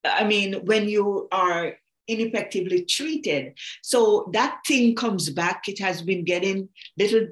[0.04, 1.76] I mean, when you are
[2.08, 3.58] ineffectively treated.
[3.82, 5.68] So that thing comes back.
[5.68, 7.28] It has been getting little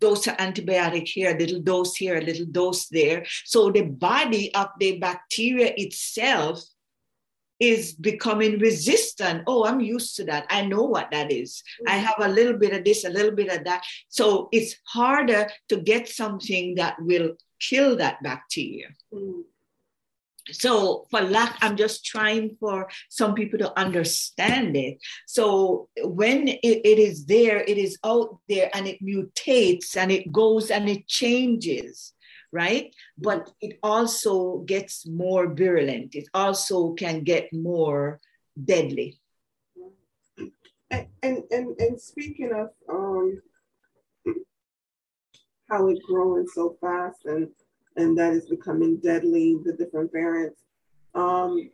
[0.00, 3.24] dose of antibiotic here, a little dose here, a little dose there.
[3.44, 6.62] So the body of the bacteria itself
[7.58, 9.42] is becoming resistant.
[9.46, 10.46] Oh, I'm used to that.
[10.50, 11.62] I know what that is.
[11.80, 11.94] Mm-hmm.
[11.94, 13.82] I have a little bit of this, a little bit of that.
[14.08, 18.88] So it's harder to get something that will kill that bacteria.
[19.12, 19.40] Mm-hmm.
[20.52, 24.98] So for lack, I'm just trying for some people to understand it.
[25.26, 30.30] So when it, it is there, it is out there and it mutates and it
[30.32, 32.12] goes and it changes
[32.52, 32.94] right?
[33.18, 36.14] But it also gets more virulent.
[36.14, 38.20] It also can get more
[38.56, 39.18] deadly.
[40.90, 43.42] And and and, and speaking of um,
[45.68, 47.48] how it's growing so fast and
[47.96, 50.62] and that is becoming deadly, the different variants.
[51.14, 51.70] Um,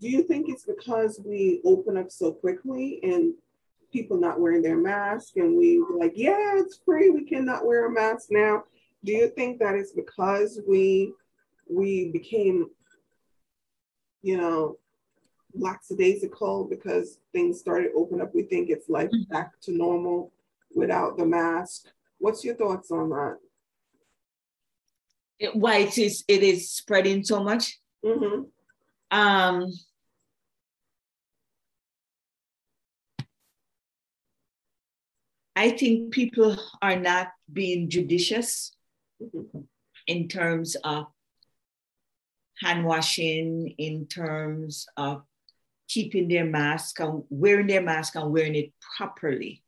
[0.00, 3.34] do you think it's because we open up so quickly and
[3.92, 7.90] people not wearing their mask and we like, yeah, it's free, we cannot wear a
[7.90, 8.64] mask now
[9.04, 11.12] do you think that it's because we
[11.68, 12.66] we became
[14.22, 14.76] you know
[15.54, 19.32] lackadaisical because things started open up we think it's like mm-hmm.
[19.32, 20.32] back to normal
[20.74, 21.86] without the mask
[22.18, 23.36] what's your thoughts on that
[25.40, 28.42] it, why it is it is spreading so much mm-hmm.
[29.10, 29.66] um
[35.56, 38.72] I think people are not being judicious
[40.06, 41.08] in terms of
[42.62, 45.22] hand washing, in terms of
[45.86, 49.62] keeping their mask and wearing their mask and wearing it properly.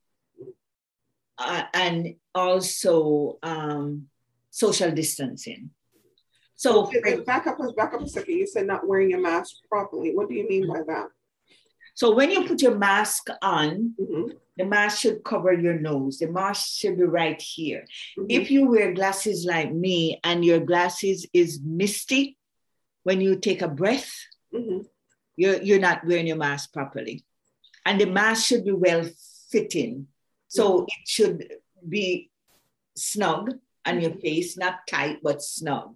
[1.37, 4.07] Uh, and also um,
[4.53, 5.71] social distancing.
[6.55, 6.89] So
[7.27, 8.37] back up, back up a second.
[8.37, 10.15] You said not wearing a mask properly.
[10.15, 11.09] What do you mean by that?
[11.95, 14.29] So when you put your mask on, mm-hmm.
[14.57, 16.19] the mask should cover your nose.
[16.19, 17.87] The mask should be right here.
[18.19, 18.27] Mm-hmm.
[18.29, 22.39] If you wear glasses like me and your glasses is misty,
[23.03, 24.15] when you take a breath,
[24.55, 24.83] mm-hmm.
[25.37, 27.25] you're, you're not wearing your mask properly.
[27.85, 29.09] And the mask should be well
[29.51, 30.07] fitting.
[30.49, 30.85] So mm-hmm.
[30.85, 31.53] it should
[31.89, 32.31] be
[32.95, 33.55] snug
[33.87, 35.95] on your face, not tight, but snug.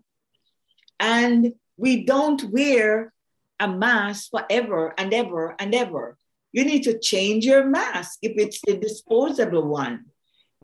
[0.99, 3.13] And we don't wear
[3.61, 6.19] a mask forever and ever and ever.
[6.53, 10.07] You need to change your mask if it's a disposable one,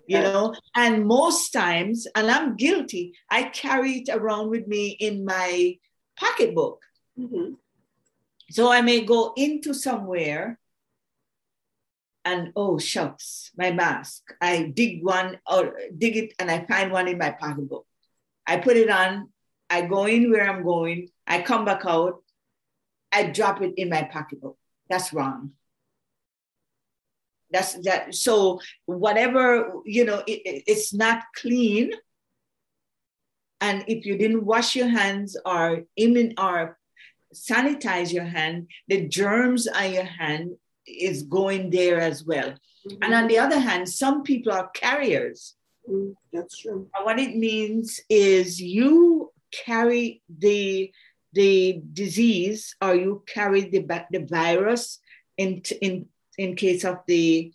[0.06, 0.54] you know.
[0.74, 5.78] And most times, and I'm guilty, I carry it around with me in my
[6.16, 6.80] pocketbook.
[7.18, 7.54] Mm-hmm.
[8.50, 10.58] So I may go into somewhere
[12.24, 14.22] and oh shucks, my mask.
[14.40, 17.87] I dig one or dig it and I find one in my pocketbook.
[18.46, 19.28] I put it on,
[19.70, 22.22] I go in where I'm going, I come back out,
[23.11, 24.56] I drop it in my pocketbook.
[24.88, 25.52] That's wrong.
[27.50, 28.14] That's that.
[28.14, 31.92] So whatever you know, it, it, it's not clean.
[33.61, 36.78] And if you didn't wash your hands or even or
[37.35, 42.50] sanitize your hand, the germs on your hand is going there as well.
[42.50, 43.02] Mm-hmm.
[43.02, 45.54] And on the other hand, some people are carriers.
[45.88, 46.88] Mm, that's true.
[46.94, 49.32] And what it means is you
[49.64, 50.92] carry the
[51.32, 54.98] the disease or you carry the, the virus
[55.36, 57.52] in, in, in case of the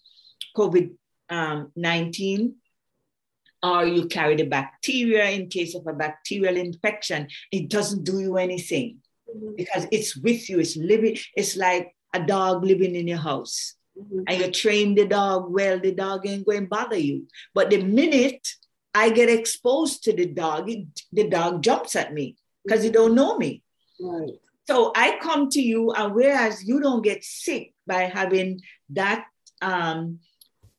[0.55, 0.95] COVID
[1.29, 2.55] um, 19,
[3.63, 8.37] or you carry the bacteria in case of a bacterial infection, it doesn't do you
[8.37, 8.97] anything
[9.29, 9.55] mm-hmm.
[9.55, 13.75] because it's with you, it's living, it's like a dog living in your house.
[13.97, 14.23] Mm-hmm.
[14.27, 17.27] And you train the dog well, the dog ain't going to bother you.
[17.53, 18.47] But the minute
[18.93, 22.87] I get exposed to the dog, it, the dog jumps at me because mm-hmm.
[22.87, 23.63] he don't know me.
[23.99, 24.29] Right.
[24.67, 29.25] So I come to you, and whereas you don't get sick by having that,
[29.61, 30.19] um,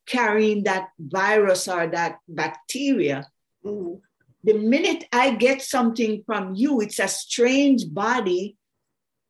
[0.07, 3.27] carrying that virus or that bacteria,
[3.65, 3.95] mm-hmm.
[4.45, 8.57] the minute I get something from you, it's a strange body.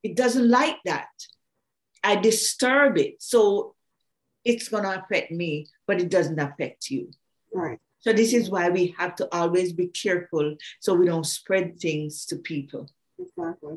[0.03, 1.09] It doesn't like that.
[2.09, 3.23] I disturb it.
[3.23, 3.75] So
[4.42, 7.11] it's going to affect me, but it doesn't affect you.
[7.52, 7.79] Right.
[8.00, 12.25] So this is why we have to always be careful so we don't spread things
[12.27, 12.88] to people.
[13.19, 13.77] Exactly.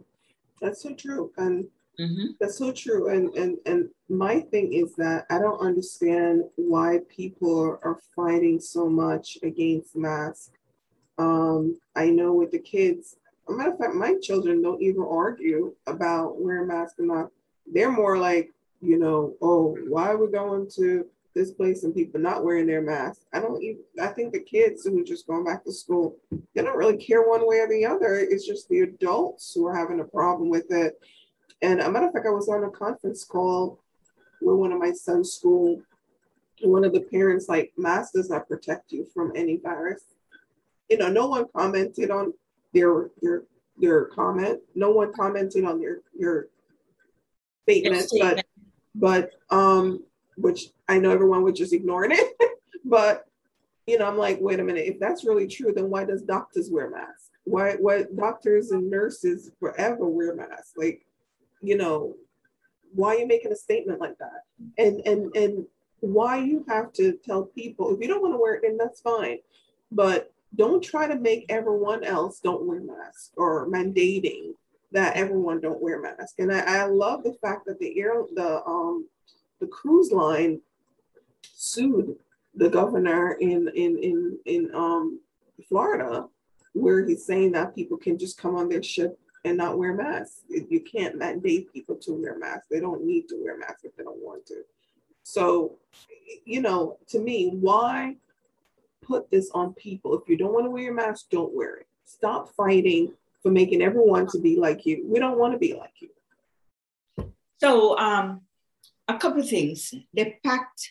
[0.62, 1.34] That's so true.
[1.36, 1.68] And
[2.00, 2.28] mm-hmm.
[2.40, 3.10] that's so true.
[3.10, 8.88] And and and my thing is that I don't understand why people are fighting so
[8.88, 10.52] much against masks.
[11.18, 13.18] Um, I know with the kids,
[13.50, 17.32] a matter of fact, my children don't even argue about wearing masks or not.
[17.72, 18.52] They're more like,
[18.82, 22.82] you know, oh, why are we going to this place and people not wearing their
[22.82, 23.26] masks.
[23.34, 26.18] I don't even, I think the kids who are just going back to school,
[26.54, 28.16] they don't really care one way or the other.
[28.16, 31.00] It's just the adults who are having a problem with it.
[31.62, 33.80] And a matter of fact, I was on a conference call
[34.42, 35.82] with one of my son's school.
[36.64, 40.04] One of the parents, like, mask does not protect you from any virus.
[40.90, 42.34] You know, no one commented on
[42.74, 43.44] their their
[43.78, 44.60] their comment.
[44.76, 46.48] No one commented on their your
[47.64, 48.44] statement, statement.
[48.96, 50.04] but but um,
[50.38, 52.34] which I know everyone would just ignoring it,
[52.86, 53.26] but
[53.88, 56.70] you know, I'm like, wait a minute, if that's really true, then why does doctors
[56.70, 57.30] wear masks?
[57.44, 60.74] Why why doctors and nurses forever wear masks?
[60.78, 61.06] Like,
[61.62, 62.16] you know,
[62.94, 64.44] why are you making a statement like that?
[64.78, 65.66] And and and
[66.02, 69.02] why you have to tell people if you don't want to wear it, then that's
[69.02, 69.40] fine.
[69.92, 74.54] But don't try to make everyone else don't wear masks or mandating
[74.92, 76.36] that everyone don't wear masks.
[76.38, 79.08] And I, I love the fact that the air the um
[79.60, 80.62] the cruise line
[81.54, 82.16] sued
[82.56, 85.20] the governor in in in in um
[85.68, 86.28] Florida
[86.74, 90.44] where he's saying that people can just come on their ship and not wear masks.
[90.50, 92.68] You can't mandate people to wear masks.
[92.70, 94.64] They don't need to wear masks if they don't want to.
[95.24, 95.78] So,
[96.46, 98.16] you know, to me, why
[99.02, 100.18] put this on people?
[100.18, 101.88] If you don't want to wear your mask, don't wear it.
[102.06, 105.06] Stop fighting for making everyone to be like you.
[105.08, 106.10] We don't want to be like you.
[107.60, 108.42] So, um,
[109.08, 109.94] a couple of things.
[110.14, 110.90] The fact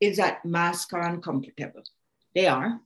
[0.00, 1.82] is that masks are uncomfortable.
[2.34, 2.80] They are.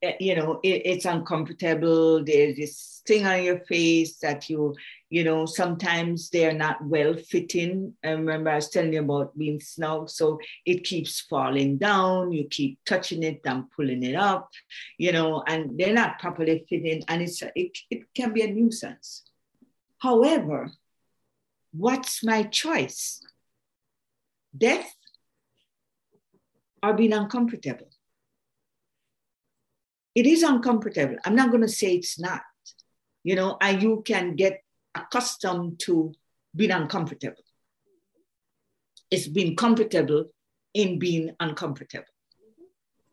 [0.00, 2.22] Eh, you know, it, it's uncomfortable.
[2.24, 4.76] There's this thing on your face that you,
[5.10, 7.94] you know, sometimes they're not well fitting.
[8.04, 10.08] I remember I was telling you about being snug.
[10.08, 12.30] So it keeps falling down.
[12.30, 14.50] You keep touching it and pulling it up,
[14.98, 17.02] you know, and they're not properly fitting.
[17.08, 19.24] And it's it, it can be a nuisance.
[19.98, 20.70] However,
[21.72, 23.20] what's my choice?
[24.56, 24.94] Death
[26.82, 27.88] or being uncomfortable?
[30.18, 31.14] It is uncomfortable.
[31.24, 32.42] I'm not going to say it's not,
[33.22, 36.12] you know, and you can get accustomed to
[36.56, 37.44] being uncomfortable.
[39.12, 40.24] It's being comfortable
[40.74, 42.12] in being uncomfortable,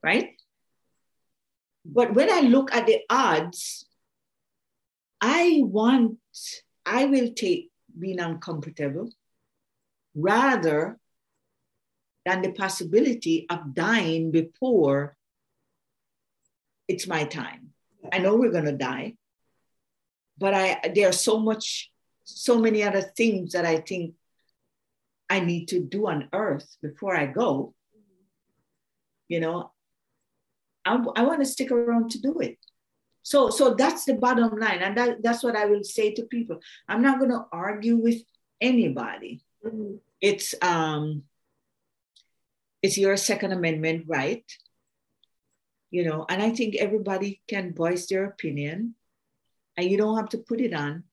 [0.02, 0.30] right?
[1.86, 3.86] But when I look at the odds,
[5.22, 6.18] I want,
[6.88, 9.12] I will take being uncomfortable
[10.16, 10.98] rather
[12.26, 15.16] than the possibility of dying before
[16.88, 17.70] it's my time.
[18.12, 19.16] I know we're going to die,
[20.38, 21.92] but I there are so much,
[22.24, 24.14] so many other things that I think
[25.30, 27.74] I need to do on earth before I go.
[29.28, 29.72] You know,
[30.86, 32.58] I, I want to stick around to do it.
[33.24, 36.60] So, so that's the bottom line, and that, that's what I will say to people.
[36.88, 38.22] I'm not going to argue with
[38.62, 39.42] anybody.
[39.66, 39.96] Mm-hmm.
[40.22, 41.24] It's um,
[42.84, 44.46] it's your Second Amendment right
[45.96, 48.96] you know, and I think everybody can voice their opinion
[49.78, 51.06] and you don't have to put it on.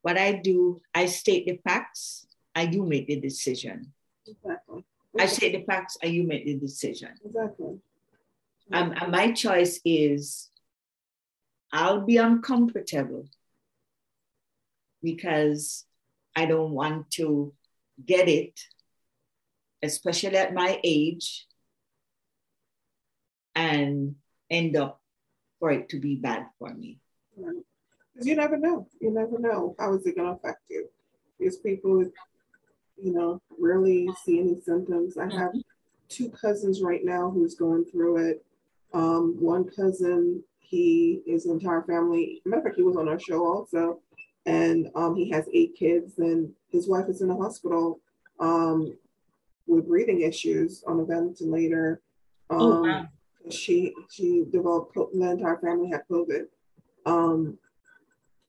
[0.00, 3.92] What I do, I state the facts and you make the decision.
[4.26, 4.86] Exactly.
[5.20, 7.10] I state the facts and you make the decision.
[7.22, 7.78] Exactly.
[8.72, 10.48] Um, and my choice is
[11.70, 13.26] I'll be uncomfortable
[15.02, 15.84] because
[16.34, 17.52] I don't want to
[18.02, 18.58] get it,
[19.82, 21.46] especially at my age
[23.56, 24.14] and
[24.50, 25.00] end up
[25.58, 27.00] for it to be bad for me.
[27.34, 28.26] Because right.
[28.26, 28.86] you never know.
[29.00, 30.88] You never know how is it going to affect you.
[31.40, 32.04] These people,
[33.02, 35.16] you know, rarely see any symptoms.
[35.16, 35.52] I have
[36.08, 38.44] two cousins right now who's going through it.
[38.92, 42.40] Um, one cousin, he his entire family.
[42.44, 44.00] Matter of fact, he was on our show also,
[44.46, 48.00] and um, he has eight kids, and his wife is in the hospital
[48.38, 48.96] um,
[49.66, 52.00] with breathing issues on a ventilator.
[52.50, 53.08] oh, um, wow
[53.50, 56.46] she she developed the entire family had COVID
[57.04, 57.58] um,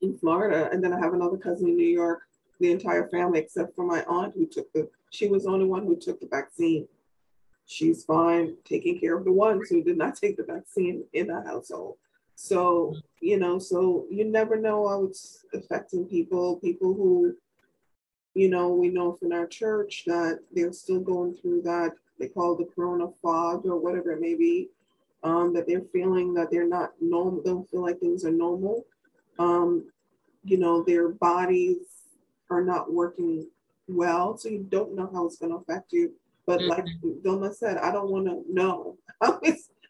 [0.02, 2.22] in Florida, and then I have another cousin in New York.
[2.60, 5.86] The entire family, except for my aunt, who took the she was the only one
[5.86, 6.88] who took the vaccine.
[7.66, 11.42] She's fine taking care of the ones who did not take the vaccine in the
[11.42, 11.98] household.
[12.36, 16.58] So you know, so you never know how it's affecting people.
[16.58, 17.36] People who,
[18.34, 21.92] you know, we know from our church that they're still going through that.
[22.20, 24.70] They call the corona fog or whatever it may be
[25.28, 28.86] um, that they're feeling that they're not normal, don't feel like things are normal.
[29.38, 29.92] Um,
[30.46, 31.80] you know, their bodies
[32.50, 33.48] are not working
[33.90, 36.14] well, so you don't know how it's going to affect you.
[36.46, 36.70] But mm-hmm.
[36.70, 36.86] like
[37.24, 38.98] Doma said, I don't want to know.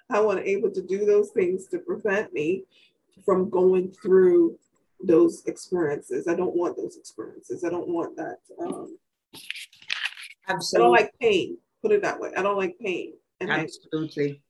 [0.10, 2.64] I want to able to do those things to prevent me
[3.24, 4.58] from going through
[5.04, 6.28] those experiences.
[6.28, 7.64] I don't want those experiences.
[7.64, 8.38] I don't want that.
[8.60, 8.98] Um,
[10.48, 10.78] Absolutely.
[10.78, 11.58] I don't like pain.
[11.84, 12.32] Put it that way.
[12.36, 13.14] I don't like pain.
[13.40, 14.42] And Absolutely.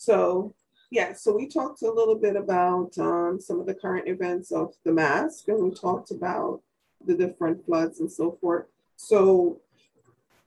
[0.00, 0.54] So
[0.90, 4.72] yeah, so we talked a little bit about um, some of the current events of
[4.82, 6.62] the mask, and we talked about
[7.06, 8.64] the different floods and so forth.
[8.96, 9.60] So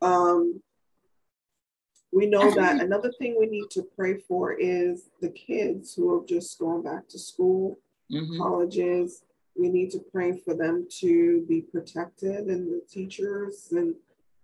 [0.01, 0.59] um,
[2.11, 6.27] we know that another thing we need to pray for is the kids who have
[6.27, 7.77] just gone back to school,
[8.11, 8.41] mm-hmm.
[8.41, 9.21] colleges,
[9.55, 13.93] we need to pray for them to be protected and the teachers and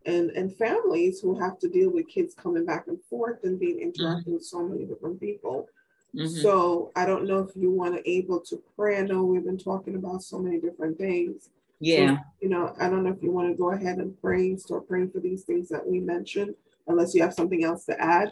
[0.10, 3.80] and and families who have to deal with kids coming back and forth and being
[3.80, 4.34] interacting mm-hmm.
[4.34, 5.68] with so many different people.
[6.16, 6.41] Mm-hmm.
[6.41, 8.97] So I don't know if you want to able to pray.
[8.97, 11.49] I know we've been talking about so many different things.
[11.80, 12.18] Yeah.
[12.18, 14.88] So, you know, I don't know if you want to go ahead and pray, start
[14.88, 16.55] praying for these things that we mentioned,
[16.88, 18.32] unless you have something else to add.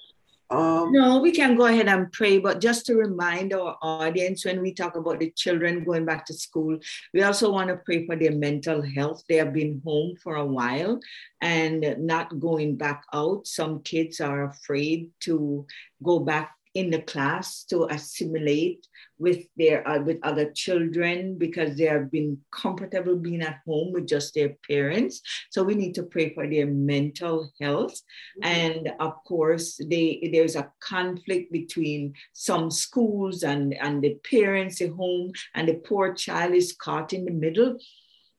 [0.50, 4.62] Um, no, we can go ahead and pray, but just to remind our audience when
[4.62, 6.80] we talk about the children going back to school,
[7.14, 9.24] we also want to pray for their mental health.
[9.28, 11.00] They have been home for a while
[11.41, 13.45] and not going back out.
[13.45, 15.66] Some kids are afraid to
[16.02, 18.86] go back in the class to assimilate
[19.17, 24.07] with their uh, with other children because they have been comfortable being at home with
[24.07, 28.43] just their parents so we need to pray for their mental health mm-hmm.
[28.43, 34.91] and of course they there's a conflict between some schools and and the parents at
[34.91, 37.75] home and the poor child is caught in the middle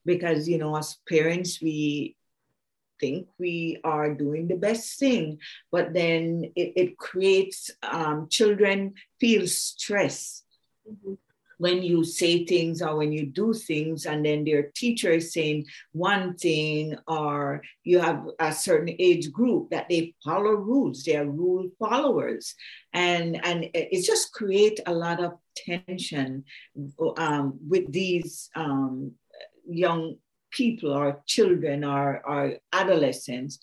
[0.07, 2.15] because you know as parents we
[3.01, 5.39] think we are doing the best thing,
[5.71, 10.43] but then it, it creates um, children feel stress.
[10.89, 11.15] Mm-hmm.
[11.61, 15.67] When you say things or when you do things, and then their teacher is saying
[15.91, 21.27] one thing, or you have a certain age group that they follow rules, they are
[21.27, 22.55] rule followers,
[22.93, 26.45] and and it just create a lot of tension
[27.17, 29.11] um, with these um,
[29.69, 30.15] young
[30.51, 33.59] people our children our, or adolescents.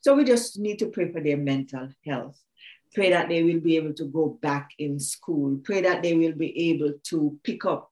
[0.00, 2.38] So we just need to pray for their mental health.
[2.94, 5.58] Pray that they will be able to go back in school.
[5.64, 7.90] Pray that they will be able to pick up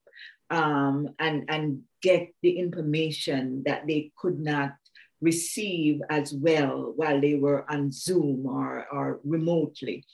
[0.50, 4.74] um, and, and get the information that they could not
[5.20, 10.04] receive as well while they were on Zoom or, or remotely.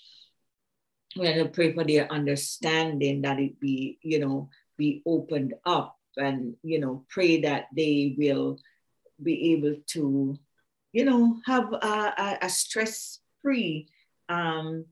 [1.16, 5.97] We're going to pray for their understanding that it be, you know, be opened up
[6.18, 8.58] and you know pray that they will
[9.22, 10.36] be able to
[10.92, 13.88] you know have a, a, a stress-free
[14.28, 14.84] um,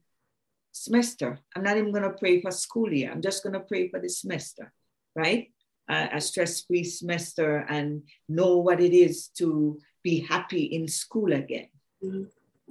[0.72, 1.38] semester.
[1.54, 3.10] I'm not even going to pray for school year.
[3.10, 4.72] I'm just going to pray for the semester
[5.16, 5.50] right?
[5.88, 11.68] Uh, a stress-free semester and know what it is to be happy in school again.
[12.04, 12.24] Mm-hmm.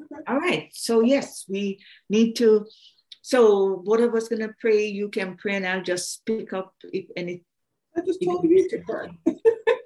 [0.03, 0.23] okay.
[0.27, 0.69] all right.
[0.71, 1.79] So yes we
[2.09, 2.67] need to
[3.21, 7.43] so of us gonna pray you can pray and i'll just pick up if any
[7.95, 9.09] I just told you to pray.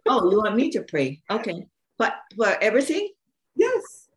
[0.08, 1.22] oh, you want me to pray?
[1.30, 1.66] Okay.
[1.98, 3.10] But for everything?
[3.56, 4.08] Yes.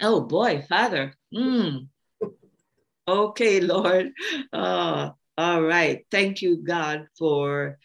[0.00, 1.14] Oh boy, Father.
[1.34, 1.88] Mm.
[3.06, 4.12] Okay, Lord.
[4.52, 6.06] Uh, all right.
[6.10, 7.78] Thank you, God, for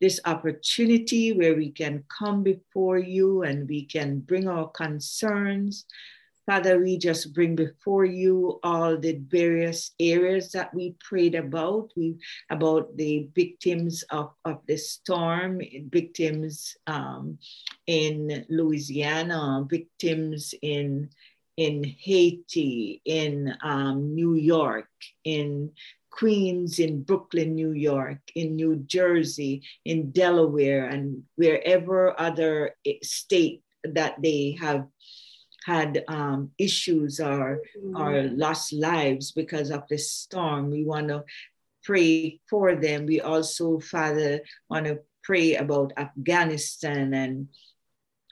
[0.00, 5.86] this opportunity where we can come before you and we can bring our concerns
[6.48, 11.92] Father, we just bring before you all the various areas that we prayed about.
[11.94, 12.16] We
[12.48, 15.60] about the victims of, of the storm,
[15.92, 17.36] victims um,
[17.86, 21.10] in Louisiana, victims in
[21.58, 24.88] in Haiti, in um, New York,
[25.24, 25.70] in
[26.08, 33.60] Queens, in Brooklyn, New York, in New Jersey, in Delaware, and wherever other eh, state
[33.84, 34.86] that they have
[35.68, 37.96] had um, issues or, mm-hmm.
[37.96, 40.70] or lost lives because of the storm.
[40.70, 41.24] We want to
[41.84, 43.04] pray for them.
[43.04, 44.40] We also, Father,
[44.70, 47.48] want to pray about Afghanistan and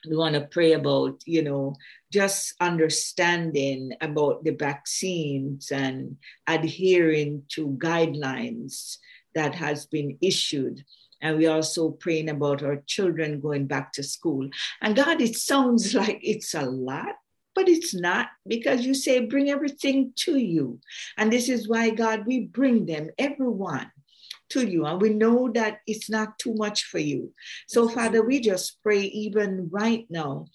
[0.09, 1.75] we want to pray about, you know,
[2.11, 6.17] just understanding about the vaccines and
[6.47, 8.97] adhering to guidelines
[9.35, 10.83] that has been issued.
[11.21, 14.49] And we also praying about our children going back to school.
[14.81, 17.15] And God, it sounds like it's a lot,
[17.57, 20.79] but it's not because you say, bring everything to you.
[21.17, 23.91] And this is why, God, we bring them, everyone,
[24.49, 24.85] to you.
[24.85, 27.33] And we know that it's not too much for you.
[27.67, 30.45] So, Father, we just pray even right now.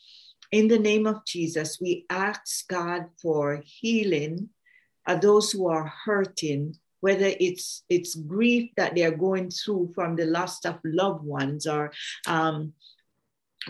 [0.52, 4.50] In the name of Jesus, we ask God for healing
[5.08, 10.14] of those who are hurting, whether it's it's grief that they are going through from
[10.14, 11.90] the loss of loved ones or
[12.28, 12.74] um,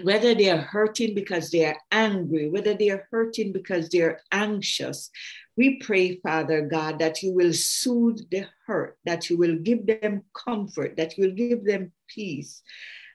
[0.01, 5.11] whether they are hurting because they are angry, whether they are hurting because they're anxious,
[5.57, 10.23] we pray, Father God, that you will soothe the hurt, that you will give them
[10.35, 12.63] comfort, that you will give them peace,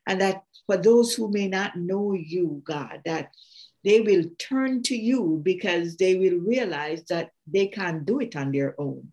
[0.06, 3.32] and that for those who may not know you, God, that
[3.84, 8.52] they will turn to you because they will realize that they can't do it on
[8.52, 9.12] their own.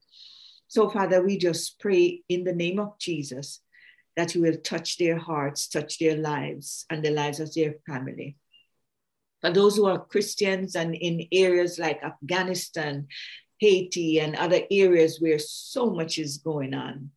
[0.68, 3.60] So, Father, we just pray in the name of Jesus
[4.16, 8.36] that you will touch their hearts, touch their lives, and the lives of their family.
[9.40, 13.08] For those who are Christians and in areas like Afghanistan,
[13.58, 17.10] Haiti, and other areas where so much is going on,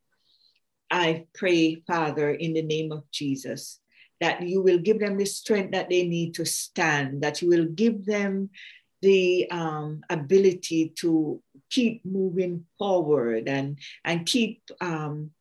[0.90, 3.80] I pray, Father, in the name of Jesus,
[4.20, 7.66] that you will give them the strength that they need to stand, that you will
[7.66, 8.50] give them
[9.02, 15.32] the um, ability to keep moving forward and, and keep um,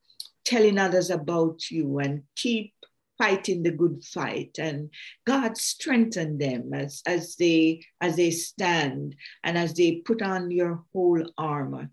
[0.47, 2.73] telling others about you and keep
[3.19, 4.57] fighting the good fight.
[4.59, 4.91] And
[5.27, 10.85] god strengthen them as, as they as they stand and as they put on your
[10.93, 11.91] whole armor.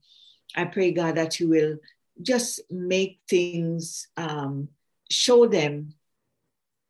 [0.56, 1.78] I pray god that you will
[2.22, 4.70] just make things um,
[5.10, 5.96] show them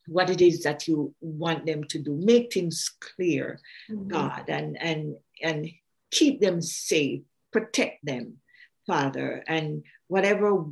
[0.07, 2.13] what it is that you want them to do.
[2.13, 3.59] Make things clear
[3.89, 4.09] mm-hmm.
[4.09, 5.69] god and and and
[6.11, 7.21] keep them safe.
[7.51, 8.39] Protect them
[8.85, 9.43] father.
[9.47, 10.65] And whatever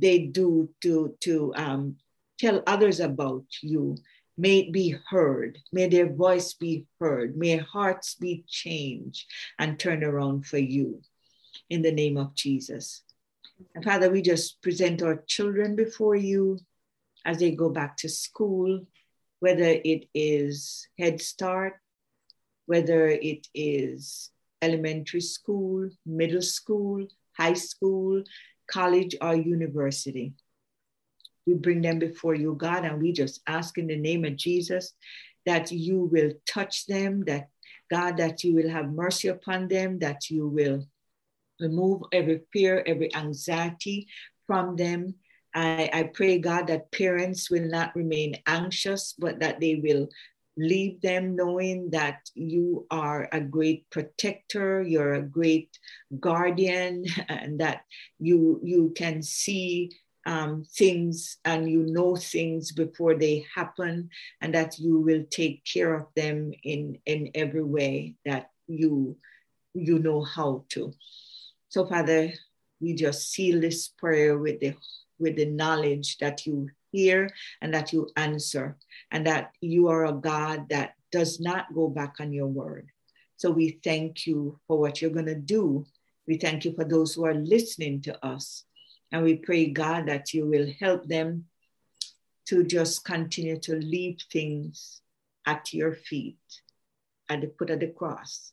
[0.00, 1.96] they do to to um,
[2.38, 3.96] tell others about you
[4.38, 5.58] may it be heard.
[5.72, 7.36] May their voice be heard.
[7.36, 9.26] May hearts be changed
[9.58, 11.02] and turn around for you.
[11.68, 13.02] In the name of jesus.
[13.74, 16.60] And father we just present our children before you
[17.24, 18.86] as they go back to school,
[19.40, 21.74] whether it is Head Start,
[22.66, 24.30] whether it is
[24.62, 28.22] elementary school, middle school, high school,
[28.70, 30.34] college, or university.
[31.46, 34.92] We bring them before you, God, and we just ask in the name of Jesus
[35.46, 37.48] that you will touch them, that
[37.90, 40.86] God, that you will have mercy upon them, that you will
[41.58, 44.08] remove every fear, every anxiety
[44.46, 45.14] from them,
[45.54, 50.08] I, I pray, God, that parents will not remain anxious, but that they will
[50.58, 55.78] leave them knowing that you are a great protector, you're a great
[56.18, 57.82] guardian, and that
[58.18, 59.90] you you can see
[60.26, 65.94] um, things and you know things before they happen, and that you will take care
[65.94, 69.16] of them in in every way that you
[69.74, 70.92] you know how to.
[71.68, 72.32] So, Father,
[72.80, 74.74] we just seal this prayer with the
[75.18, 77.30] with the knowledge that you hear
[77.60, 78.76] and that you answer,
[79.10, 82.88] and that you are a God that does not go back on your word.
[83.36, 85.86] So we thank you for what you're going to do.
[86.26, 88.64] We thank you for those who are listening to us.
[89.12, 91.46] And we pray, God, that you will help them
[92.46, 95.00] to just continue to leave things
[95.46, 96.38] at your feet
[97.28, 98.52] at the foot of the cross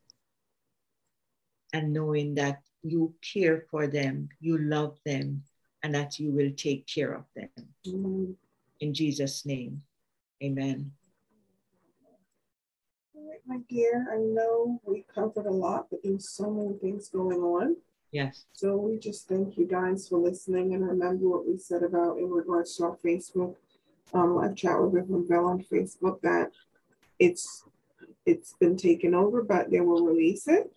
[1.74, 5.44] and knowing that you care for them, you love them,
[5.86, 8.36] and that you will take care of them.
[8.80, 9.84] In Jesus' name,
[10.44, 10.92] amen.
[13.14, 17.10] All right, my dear, I know we covered a lot, but there's so many things
[17.10, 17.76] going on.
[18.12, 18.46] Yes.
[18.54, 22.32] So we just thank you guys for listening and remember what we said about in
[22.32, 23.56] regards to our Facebook
[24.16, 26.50] um, live chat with Reverend Bell on Facebook that
[27.20, 27.64] it's
[28.26, 30.72] it's been taken over, but they will release it.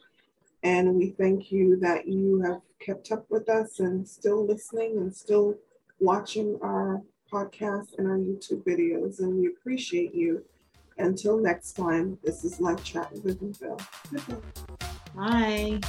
[0.62, 5.14] And we thank you that you have kept up with us and still listening and
[5.14, 5.56] still
[6.00, 7.02] watching our
[7.32, 9.20] podcast and our YouTube videos.
[9.20, 10.44] And we appreciate you.
[10.98, 13.78] Until next time, this is Live Chat with Phil.
[15.14, 15.80] Bye.